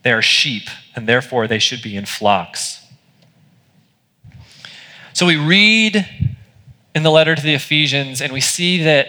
[0.02, 2.82] They are sheep, and therefore they should be in flocks.
[5.12, 6.06] So we read
[6.94, 9.08] in the letter to the Ephesians and we see that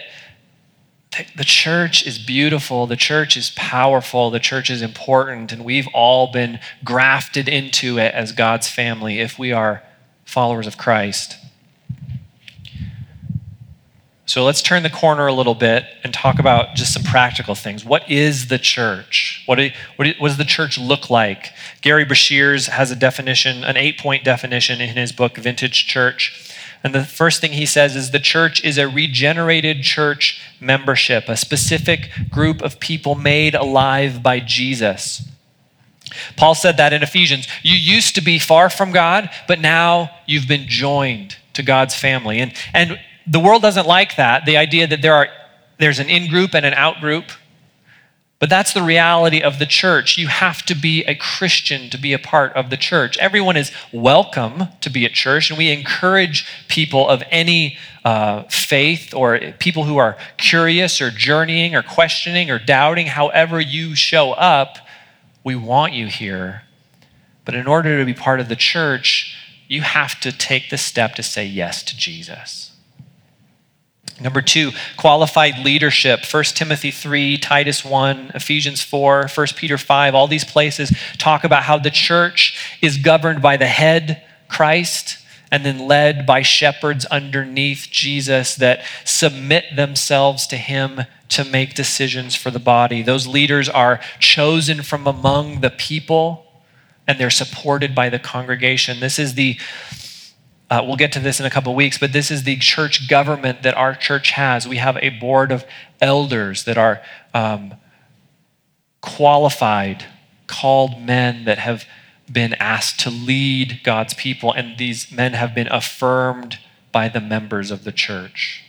[1.36, 6.32] the church is beautiful, the church is powerful, the church is important, and we've all
[6.32, 9.84] been grafted into it as God's family if we are
[10.26, 11.38] followers of Christ.
[14.28, 17.86] So let's turn the corner a little bit and talk about just some practical things.
[17.86, 19.42] What is the church?
[19.46, 21.54] What, do, what, do, what does the church look like?
[21.82, 26.54] Gary Breshears has a definition, an eight point definition in his book, Vintage Church.
[26.84, 31.38] And the first thing he says is the church is a regenerated church membership, a
[31.38, 35.26] specific group of people made alive by Jesus.
[36.36, 37.48] Paul said that in Ephesians.
[37.64, 42.40] You used to be far from God, but now you've been joined to God's family.
[42.40, 45.28] And, and the world doesn't like that, the idea that there are,
[45.80, 47.26] there's an in group and an out group.
[48.40, 50.20] But that's the reality of the church.
[50.20, 53.18] You have to be a Christian to be a part of the church.
[53.18, 59.12] Everyone is welcome to be at church, and we encourage people of any uh, faith
[59.16, 64.78] or people who are curious or journeying or questioning or doubting, however you show up,
[65.44, 66.62] we want you here.
[67.44, 69.36] But in order to be part of the church,
[69.68, 72.77] you have to take the step to say yes to Jesus.
[74.20, 76.26] Number two, qualified leadership.
[76.26, 81.64] 1 Timothy 3, Titus 1, Ephesians 4, 1 Peter 5, all these places talk about
[81.64, 85.20] how the church is governed by the head, Christ,
[85.52, 92.36] and then led by shepherds underneath Jesus that submit themselves to him to make decisions
[92.36, 93.02] for the body.
[93.02, 96.46] Those leaders are chosen from among the people
[97.08, 99.00] and they're supported by the congregation.
[99.00, 99.58] This is the
[100.70, 103.64] uh, we'll get to this in a couple weeks, but this is the church government
[103.64, 104.68] that our church has.
[104.68, 105.66] We have a board of
[106.02, 107.02] elders that are
[107.34, 107.76] um,
[109.02, 110.06] qualified,
[110.48, 111.86] called men that have
[112.30, 116.60] been asked to lead God's people, and these men have been affirmed
[116.92, 118.64] by the members of the church.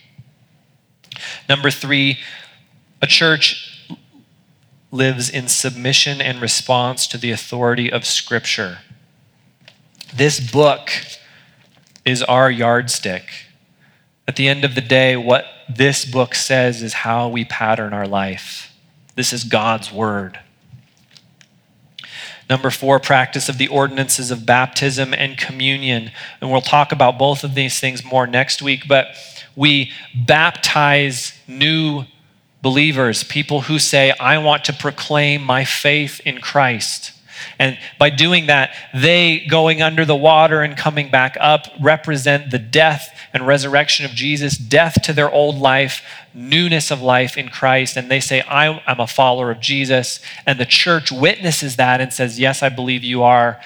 [1.49, 2.19] Number three,
[3.01, 3.89] a church
[4.91, 8.79] lives in submission and response to the authority of Scripture.
[10.13, 10.89] This book
[12.09, 13.29] is our yardstick.
[14.27, 18.07] At the end of the day, what this book says is how we pattern our
[18.07, 18.73] life.
[19.15, 20.39] This is God's word.
[22.49, 26.11] Number four, practice of the ordinances of baptism and communion.
[26.41, 29.15] And we'll talk about both of these things more next week, but
[29.55, 32.05] we baptize new
[32.63, 37.11] believers, people who say, I want to proclaim my faith in Christ.
[37.57, 42.59] And by doing that, they going under the water and coming back up represent the
[42.59, 46.01] death and resurrection of Jesus, death to their old life,
[46.33, 47.97] newness of life in Christ.
[47.97, 50.19] And they say, I'm a follower of Jesus.
[50.45, 53.59] And the church witnesses that and says, Yes, I believe you are.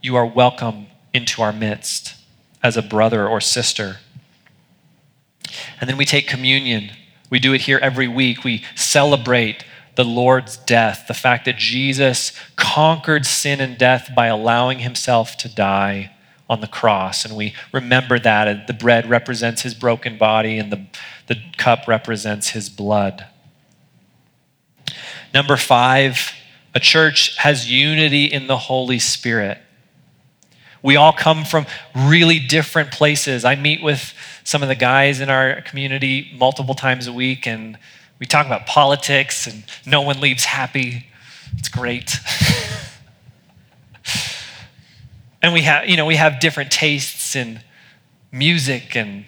[0.00, 2.14] You are welcome into our midst
[2.62, 3.96] as a brother or sister.
[5.80, 6.90] And then we take communion.
[7.30, 8.44] We do it here every week.
[8.44, 9.64] We celebrate
[9.98, 15.52] the Lord's death, the fact that Jesus conquered sin and death by allowing himself to
[15.52, 16.12] die
[16.48, 17.24] on the cross.
[17.24, 18.68] And we remember that.
[18.68, 20.86] The bread represents his broken body, and the,
[21.26, 23.26] the cup represents his blood.
[25.34, 26.32] Number five,
[26.76, 29.58] a church has unity in the Holy Spirit.
[30.80, 33.44] We all come from really different places.
[33.44, 37.76] I meet with some of the guys in our community multiple times a week, and
[38.18, 41.06] we talk about politics, and no one leaves happy.
[41.56, 42.16] It's great.
[45.42, 47.60] and we have, you know, we have different tastes in
[48.32, 49.24] music and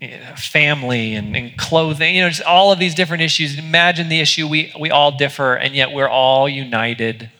[0.00, 3.56] you know, family and, and, clothing, you know, just all of these different issues.
[3.56, 7.30] Imagine the issue we, we all differ, and yet we're all united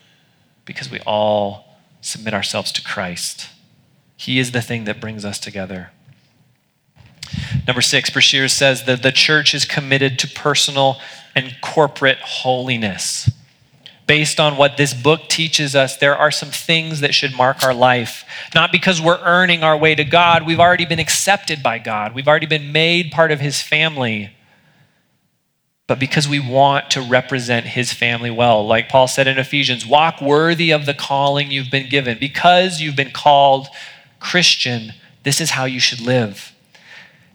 [0.63, 3.49] because we all submit ourselves to Christ.
[4.15, 5.91] He is the thing that brings us together.
[7.67, 10.99] Number six, Brashear says that the church is committed to personal
[11.35, 13.29] and corporate holiness.
[14.05, 17.73] Based on what this book teaches us, there are some things that should mark our
[17.73, 18.25] life.
[18.53, 22.27] Not because we're earning our way to God, we've already been accepted by God, we've
[22.27, 24.35] already been made part of His family
[25.87, 28.65] but because we want to represent his family well.
[28.65, 32.17] Like Paul said in Ephesians, walk worthy of the calling you've been given.
[32.19, 33.67] Because you've been called
[34.19, 34.93] Christian,
[35.23, 36.52] this is how you should live.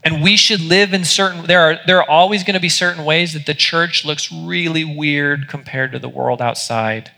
[0.04, 3.04] And we should live in certain, there are, there are always going to be certain
[3.04, 7.10] ways that the church looks really weird compared to the world outside.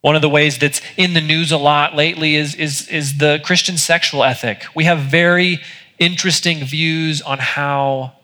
[0.00, 3.40] One of the ways that's in the news a lot lately is, is, is the
[3.44, 4.64] Christian sexual ethic.
[4.74, 5.60] We have very
[5.98, 8.14] interesting views on how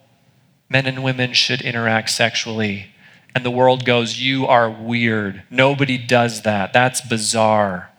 [0.69, 2.89] men and women should interact sexually.
[3.35, 5.45] And the world goes, You are weird.
[5.51, 6.73] Nobody does that.
[6.73, 7.91] That's bizarre.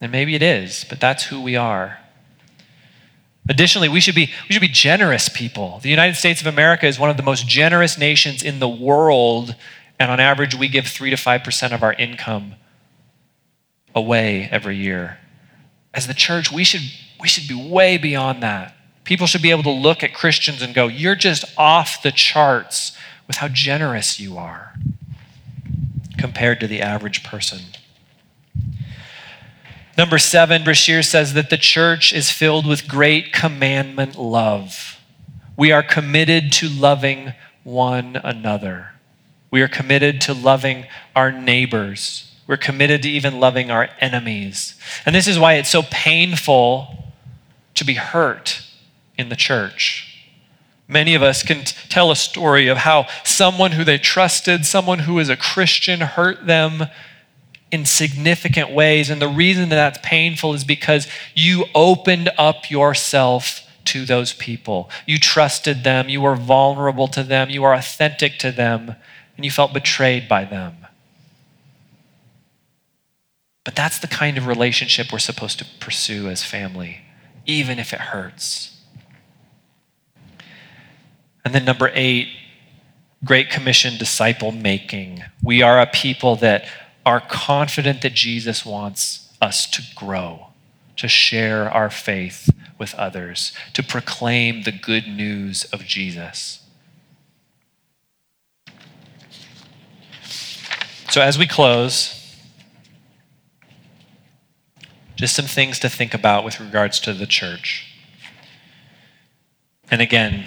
[0.00, 1.98] And maybe it is, but that's who we are.
[3.50, 5.80] Additionally, we should, be, we should be generous people.
[5.82, 9.56] The United States of America is one of the most generous nations in the world,
[9.98, 12.54] and on average, we give 3 to 5% of our income
[13.92, 15.18] away every year.
[15.92, 16.82] As the church, we should,
[17.20, 18.76] we should be way beyond that.
[19.02, 22.96] People should be able to look at Christians and go, You're just off the charts
[23.26, 24.74] with how generous you are
[26.18, 27.58] compared to the average person.
[30.00, 34.98] Number seven, Brashear says that the church is filled with great commandment love.
[35.58, 37.34] We are committed to loving
[37.64, 38.92] one another.
[39.50, 42.34] We are committed to loving our neighbors.
[42.46, 44.74] We're committed to even loving our enemies.
[45.04, 47.12] And this is why it's so painful
[47.74, 48.62] to be hurt
[49.18, 50.24] in the church.
[50.88, 55.18] Many of us can tell a story of how someone who they trusted, someone who
[55.18, 56.84] is a Christian, hurt them
[57.70, 59.10] in significant ways.
[59.10, 64.90] And the reason that that's painful is because you opened up yourself to those people.
[65.06, 68.94] You trusted them, you were vulnerable to them, you were authentic to them,
[69.36, 70.76] and you felt betrayed by them.
[73.64, 77.02] But that's the kind of relationship we're supposed to pursue as family,
[77.46, 78.76] even if it hurts.
[81.44, 82.28] And then number eight,
[83.24, 85.22] Great Commission disciple making.
[85.42, 86.64] We are a people that
[87.10, 90.46] are confident that Jesus wants us to grow,
[90.94, 92.48] to share our faith
[92.78, 96.64] with others, to proclaim the good news of Jesus.
[101.08, 102.36] So, as we close,
[105.16, 107.92] just some things to think about with regards to the church.
[109.90, 110.44] And again,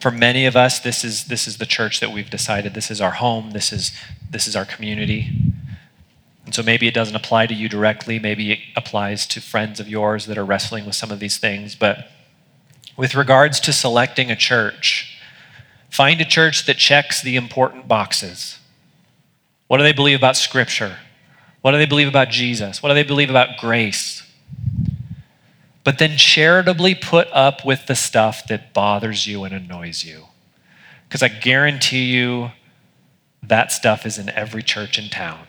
[0.00, 3.00] for many of us, this is, this is the church that we've decided this is
[3.00, 3.92] our home, this is,
[4.30, 5.28] this is our community.
[6.44, 9.88] And so maybe it doesn't apply to you directly, maybe it applies to friends of
[9.88, 11.74] yours that are wrestling with some of these things.
[11.74, 12.08] But
[12.96, 15.18] with regards to selecting a church,
[15.90, 18.58] find a church that checks the important boxes.
[19.66, 20.98] What do they believe about Scripture?
[21.62, 22.82] What do they believe about Jesus?
[22.82, 24.22] What do they believe about grace?
[25.86, 30.24] but then charitably put up with the stuff that bothers you and annoys you.
[31.06, 32.50] Because I guarantee you
[33.48, 35.46] that stuff is in every church in town.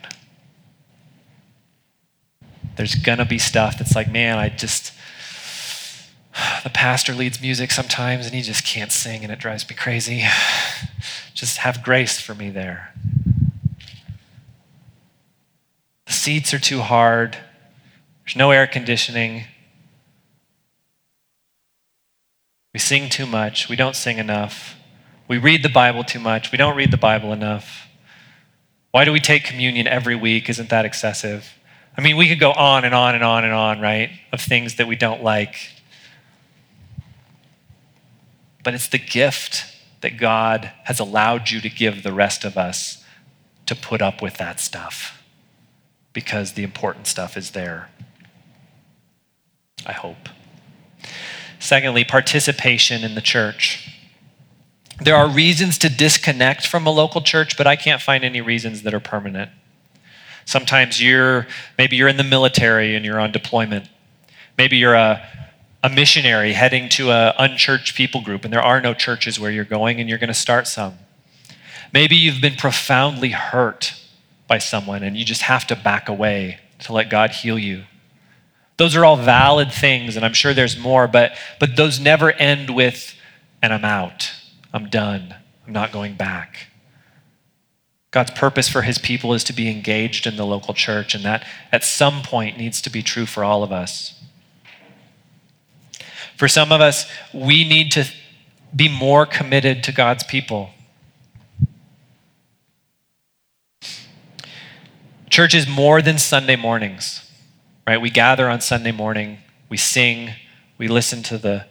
[2.76, 4.92] There's gonna be stuff that's like, man, I just,
[6.62, 10.24] the pastor leads music sometimes and he just can't sing and it drives me crazy.
[11.34, 12.94] just have grace for me there.
[16.06, 17.36] The seats are too hard,
[18.24, 19.44] there's no air conditioning.
[22.72, 24.76] We sing too much, we don't sing enough.
[25.26, 27.87] We read the Bible too much, we don't read the Bible enough.
[28.90, 30.48] Why do we take communion every week?
[30.48, 31.54] Isn't that excessive?
[31.96, 34.76] I mean, we could go on and on and on and on, right, of things
[34.76, 35.72] that we don't like.
[38.62, 39.64] But it's the gift
[40.00, 43.04] that God has allowed you to give the rest of us
[43.66, 45.22] to put up with that stuff
[46.12, 47.90] because the important stuff is there.
[49.84, 50.28] I hope.
[51.58, 53.97] Secondly, participation in the church.
[55.00, 58.82] There are reasons to disconnect from a local church, but I can't find any reasons
[58.82, 59.50] that are permanent.
[60.44, 61.46] Sometimes you're
[61.76, 63.88] maybe you're in the military and you're on deployment.
[64.56, 65.24] Maybe you're a,
[65.84, 69.64] a missionary heading to an unchurched people group and there are no churches where you're
[69.64, 70.94] going and you're going to start some.
[71.92, 73.94] Maybe you've been profoundly hurt
[74.48, 77.84] by someone and you just have to back away to let God heal you.
[78.78, 82.70] Those are all valid things, and I'm sure there's more, but, but those never end
[82.70, 83.12] with,
[83.60, 84.32] and I'm out.
[84.72, 85.34] I'm done.
[85.66, 86.68] I'm not going back.
[88.10, 91.46] God's purpose for his people is to be engaged in the local church, and that
[91.72, 94.14] at some point needs to be true for all of us.
[96.36, 98.04] For some of us, we need to
[98.74, 100.70] be more committed to God's people.
[105.28, 107.28] Church is more than Sunday mornings
[107.88, 108.02] right?
[108.02, 109.38] We gather on Sunday morning,
[109.70, 110.32] we sing,
[110.76, 111.64] we listen to the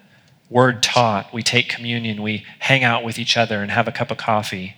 [0.50, 4.12] word taught, we take communion, we hang out with each other and have a cup
[4.12, 4.76] of coffee.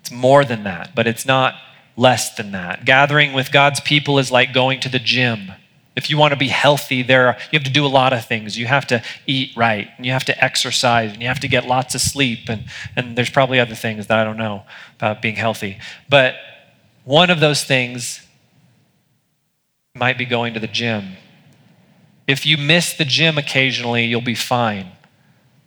[0.00, 1.54] It's more than that, but it's not
[1.96, 2.84] less than that.
[2.84, 5.52] Gathering with God's people is like going to the gym.
[5.96, 8.24] If you want to be healthy, there are, you have to do a lot of
[8.24, 8.56] things.
[8.56, 11.66] You have to eat right, and you have to exercise, and you have to get
[11.66, 12.64] lots of sleep, and,
[12.96, 14.62] and there's probably other things that I don't know
[14.96, 15.78] about being healthy.
[16.08, 16.36] But
[17.04, 18.26] one of those things
[19.94, 21.16] might be going to the gym.
[22.30, 24.92] If you miss the gym occasionally, you'll be fine.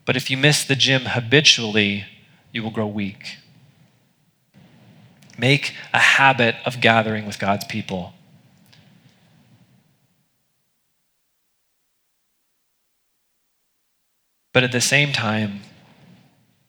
[0.06, 2.06] But if you miss the gym habitually,
[2.54, 3.36] you will grow weak.
[5.38, 8.14] Make a habit of gathering with God's people.
[14.54, 15.64] But at the same time,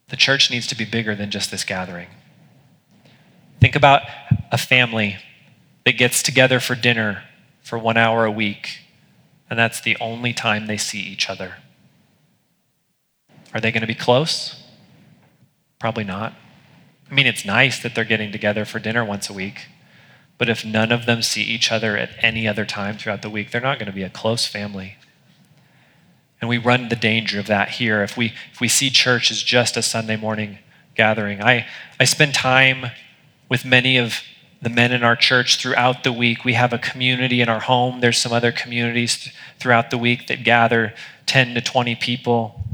[0.09, 2.09] the church needs to be bigger than just this gathering.
[3.61, 4.03] Think about
[4.51, 5.19] a family
[5.85, 7.23] that gets together for dinner
[7.63, 8.81] for one hour a week,
[9.51, 11.57] and that's the only time they see each other.
[13.53, 14.63] Are they going to be close?
[15.79, 16.35] Probably not.
[17.11, 19.67] I mean, it's nice that they're getting together for dinner once a week,
[20.39, 23.51] but if none of them see each other at any other time throughout the week,
[23.51, 24.97] they're not going to be a close family.
[26.41, 29.43] And we run the danger of that here if we, if we see church as
[29.43, 30.59] just a Sunday morning
[30.95, 31.43] gathering.
[31.43, 31.67] I,
[32.01, 32.87] I spend time
[33.49, 34.21] with many of
[34.65, 36.45] the men in our church throughout the week.
[36.45, 38.01] We have a community in our home.
[38.01, 40.95] There's some other communities th- throughout the week that gather
[41.27, 42.65] 10 to 20 people.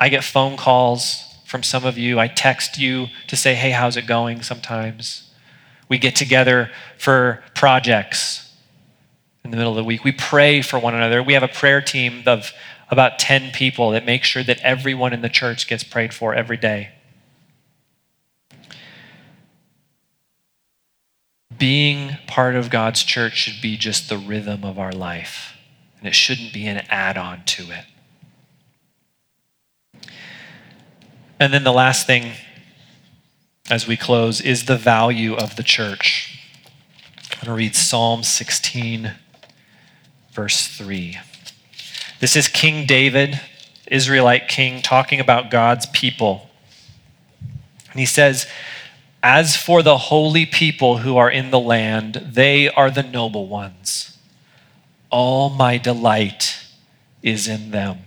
[0.00, 2.18] I get phone calls from some of you.
[2.18, 5.30] I text you to say, hey, how's it going sometimes.
[5.88, 8.52] We get together for projects
[9.44, 10.02] in the middle of the week.
[10.02, 11.22] We pray for one another.
[11.22, 12.52] We have a prayer team of
[12.90, 16.56] about 10 people that make sure that everyone in the church gets prayed for every
[16.56, 16.90] day.
[21.58, 25.56] Being part of God's church should be just the rhythm of our life,
[25.98, 27.84] and it shouldn't be an add on to it.
[31.38, 32.32] And then the last thing
[33.70, 36.38] as we close is the value of the church.
[37.16, 39.12] I'm going to read Psalm 16,
[40.32, 41.18] verse 3.
[42.20, 43.40] This is King David,
[43.86, 46.48] Israelite king, talking about God's people.
[47.90, 48.46] And he says,
[49.24, 54.18] as for the holy people who are in the land, they are the noble ones.
[55.08, 56.58] All my delight
[57.22, 58.00] is in them.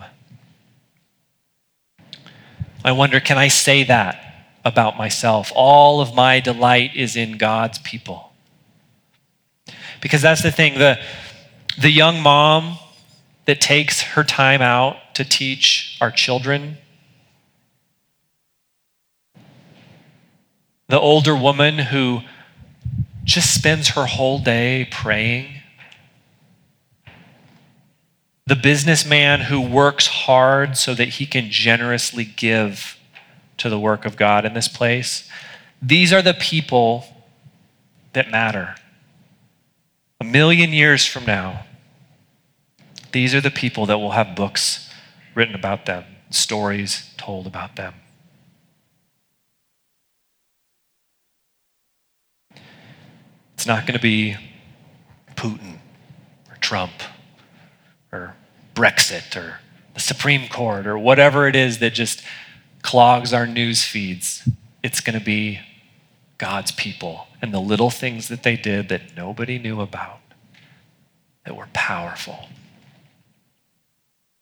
[2.86, 5.52] I wonder, can I say that about myself?
[5.56, 8.32] All of my delight is in God's people.
[10.02, 10.78] Because that's the thing.
[10.78, 11.00] The,
[11.82, 12.78] the young mom
[13.46, 16.78] that takes her time out to teach our children
[20.88, 22.22] the older woman who
[23.24, 25.48] just spends her whole day praying,
[28.46, 32.98] the businessman who works hard so that he can generously give
[33.58, 35.30] to the work of God in this place.
[35.82, 37.06] These are the people
[38.14, 38.76] that matter.
[40.22, 41.66] A million years from now,
[43.12, 44.90] these are the people that will have books
[45.36, 47.94] written about them, stories told about them.
[53.58, 54.38] It's not going to be
[55.36, 55.80] Putin
[56.48, 56.92] or Trump
[58.12, 58.36] or
[58.76, 59.58] Brexit or
[59.96, 62.22] the Supreme Court or whatever it is that just
[62.84, 64.48] clogs our news feeds.
[64.84, 65.60] It's going to be
[66.38, 70.20] God's people and the little things that they did that nobody knew about
[71.44, 72.50] that were powerful.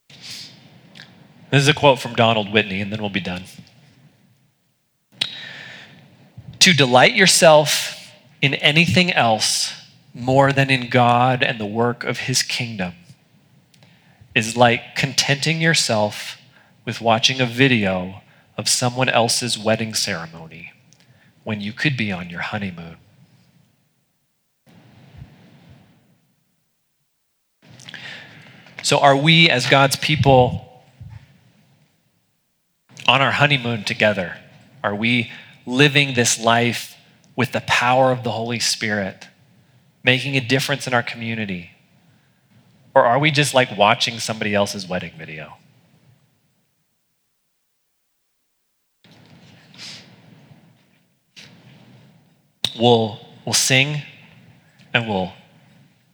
[0.10, 3.44] This is a quote from Donald Whitney, and then we'll be done.
[6.60, 7.95] To delight yourself
[8.46, 9.74] in anything else
[10.14, 12.94] more than in God and the work of his kingdom
[14.36, 16.40] is like contenting yourself
[16.86, 18.22] with watching a video
[18.56, 20.74] of someone else's wedding ceremony
[21.44, 22.98] when you could be on your honeymoon.
[28.84, 30.84] So, are we as God's people
[33.08, 34.38] on our honeymoon together?
[34.84, 35.32] Are we
[35.66, 36.95] living this life
[37.36, 39.28] with the power of the Holy Spirit,
[40.04, 41.72] making a difference in our community?
[42.94, 45.58] Or are we just like watching somebody else's wedding video?
[52.80, 54.02] We'll, we'll sing
[54.94, 55.34] and we'll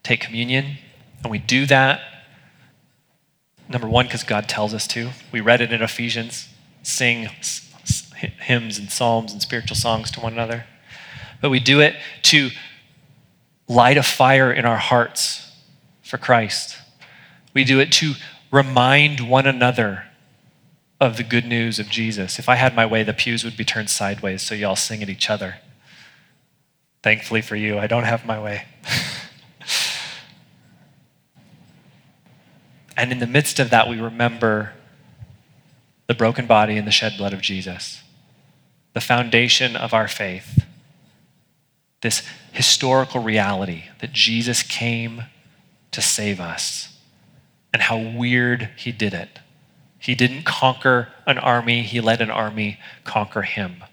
[0.03, 0.77] take communion,
[1.23, 2.01] and we do that
[3.71, 5.11] Number one, because God tells us to.
[5.31, 6.49] We read it in Ephesians
[6.83, 7.29] sing
[8.15, 10.65] hymns and psalms and spiritual songs to one another.
[11.41, 12.51] But we do it to
[13.67, 15.51] light a fire in our hearts
[16.03, 16.77] for Christ.
[17.53, 18.13] We do it to
[18.51, 20.05] remind one another
[20.99, 22.37] of the good news of Jesus.
[22.37, 25.09] If I had my way, the pews would be turned sideways so y'all sing at
[25.09, 25.55] each other.
[27.01, 28.65] Thankfully for you, I don't have my way.
[33.01, 34.73] And in the midst of that, we remember
[36.05, 38.03] the broken body and the shed blood of Jesus,
[38.93, 40.65] the foundation of our faith,
[42.01, 45.23] this historical reality that Jesus came
[45.91, 46.97] to save us,
[47.73, 49.39] and how weird he did it.
[49.99, 53.83] He didn't conquer an army, he let an army conquer him.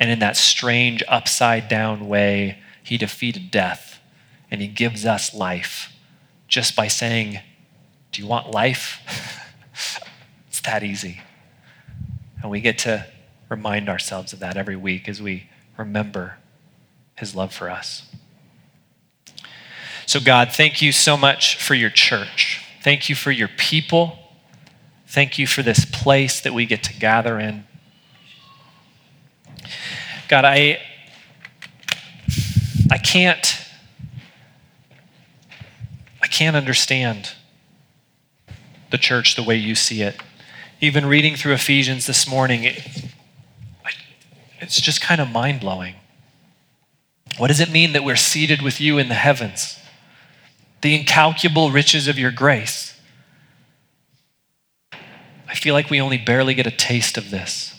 [0.00, 4.00] And in that strange, upside down way, he defeated death
[4.50, 5.92] and he gives us life
[6.48, 7.40] just by saying,
[8.12, 9.00] do you want life?
[10.48, 11.20] it's that easy.
[12.42, 13.06] And we get to
[13.48, 16.36] remind ourselves of that every week as we remember
[17.16, 18.02] his love for us.
[20.06, 22.64] So, God, thank you so much for your church.
[22.82, 24.18] Thank you for your people.
[25.06, 27.64] Thank you for this place that we get to gather in.
[30.28, 30.80] God, I,
[32.90, 33.60] I can't,
[36.22, 37.32] I can't understand
[38.90, 40.16] the church the way you see it.
[40.80, 42.82] Even reading through Ephesians this morning, it,
[44.60, 45.94] it's just kind of mind blowing.
[47.36, 49.78] What does it mean that we're seated with you in the heavens?
[50.82, 52.98] The incalculable riches of your grace.
[54.92, 57.74] I feel like we only barely get a taste of this.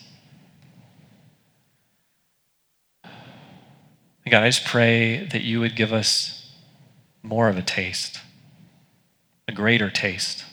[4.28, 6.52] God, I just pray that you would give us
[7.22, 8.20] more of a taste,
[9.48, 10.44] a greater taste.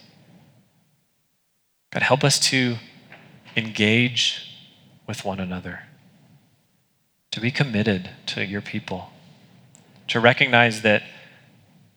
[1.90, 2.76] God, help us to
[3.57, 4.55] engage
[5.07, 5.84] with one another,
[7.32, 9.10] to be committed to your people,
[10.06, 11.02] to recognize that,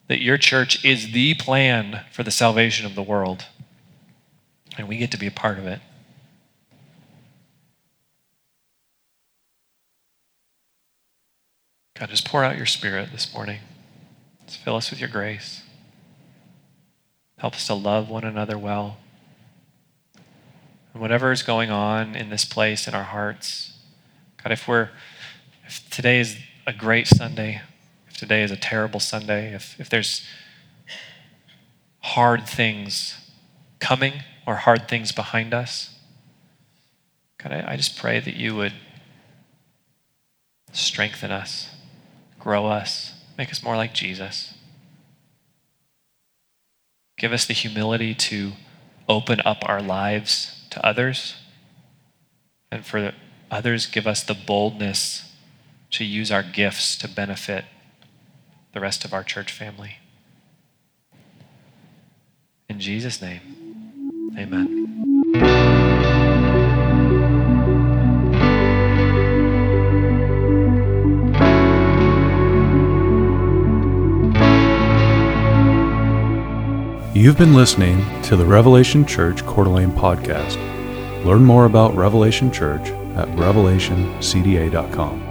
[0.08, 3.46] that your church is the plan for the salvation of the world,
[4.78, 5.80] and we get to be a part of it.
[12.00, 13.60] God, just pour out your spirit this morning.
[14.48, 15.64] Just fill us with your grace.
[17.38, 18.98] Help us to love one another well.
[20.94, 23.78] And whatever is going on in this place, in our hearts,
[24.44, 24.90] God, if we're,
[25.66, 26.38] if today is
[26.68, 27.62] a great Sunday,
[28.08, 30.26] if today is a terrible Sunday, if, if there's
[32.00, 33.16] hard things
[33.80, 34.14] coming
[34.46, 35.98] or hard things behind us,
[37.42, 38.74] God, I, I just pray that you would
[40.72, 41.70] strengthen us,
[42.40, 44.54] grow us, make us more like Jesus.
[47.18, 48.52] Give us the humility to
[49.08, 51.36] open up our lives to others.
[52.72, 53.14] And for
[53.50, 55.32] others, give us the boldness
[55.92, 57.66] to use our gifts to benefit
[58.74, 59.98] the rest of our church family.
[62.68, 63.42] In Jesus' name,
[64.38, 64.86] amen.
[77.16, 80.58] You've been listening to the Revelation Church Coeur d'Alene podcast.
[81.24, 85.25] Learn more about Revelation Church at revelationcda.com.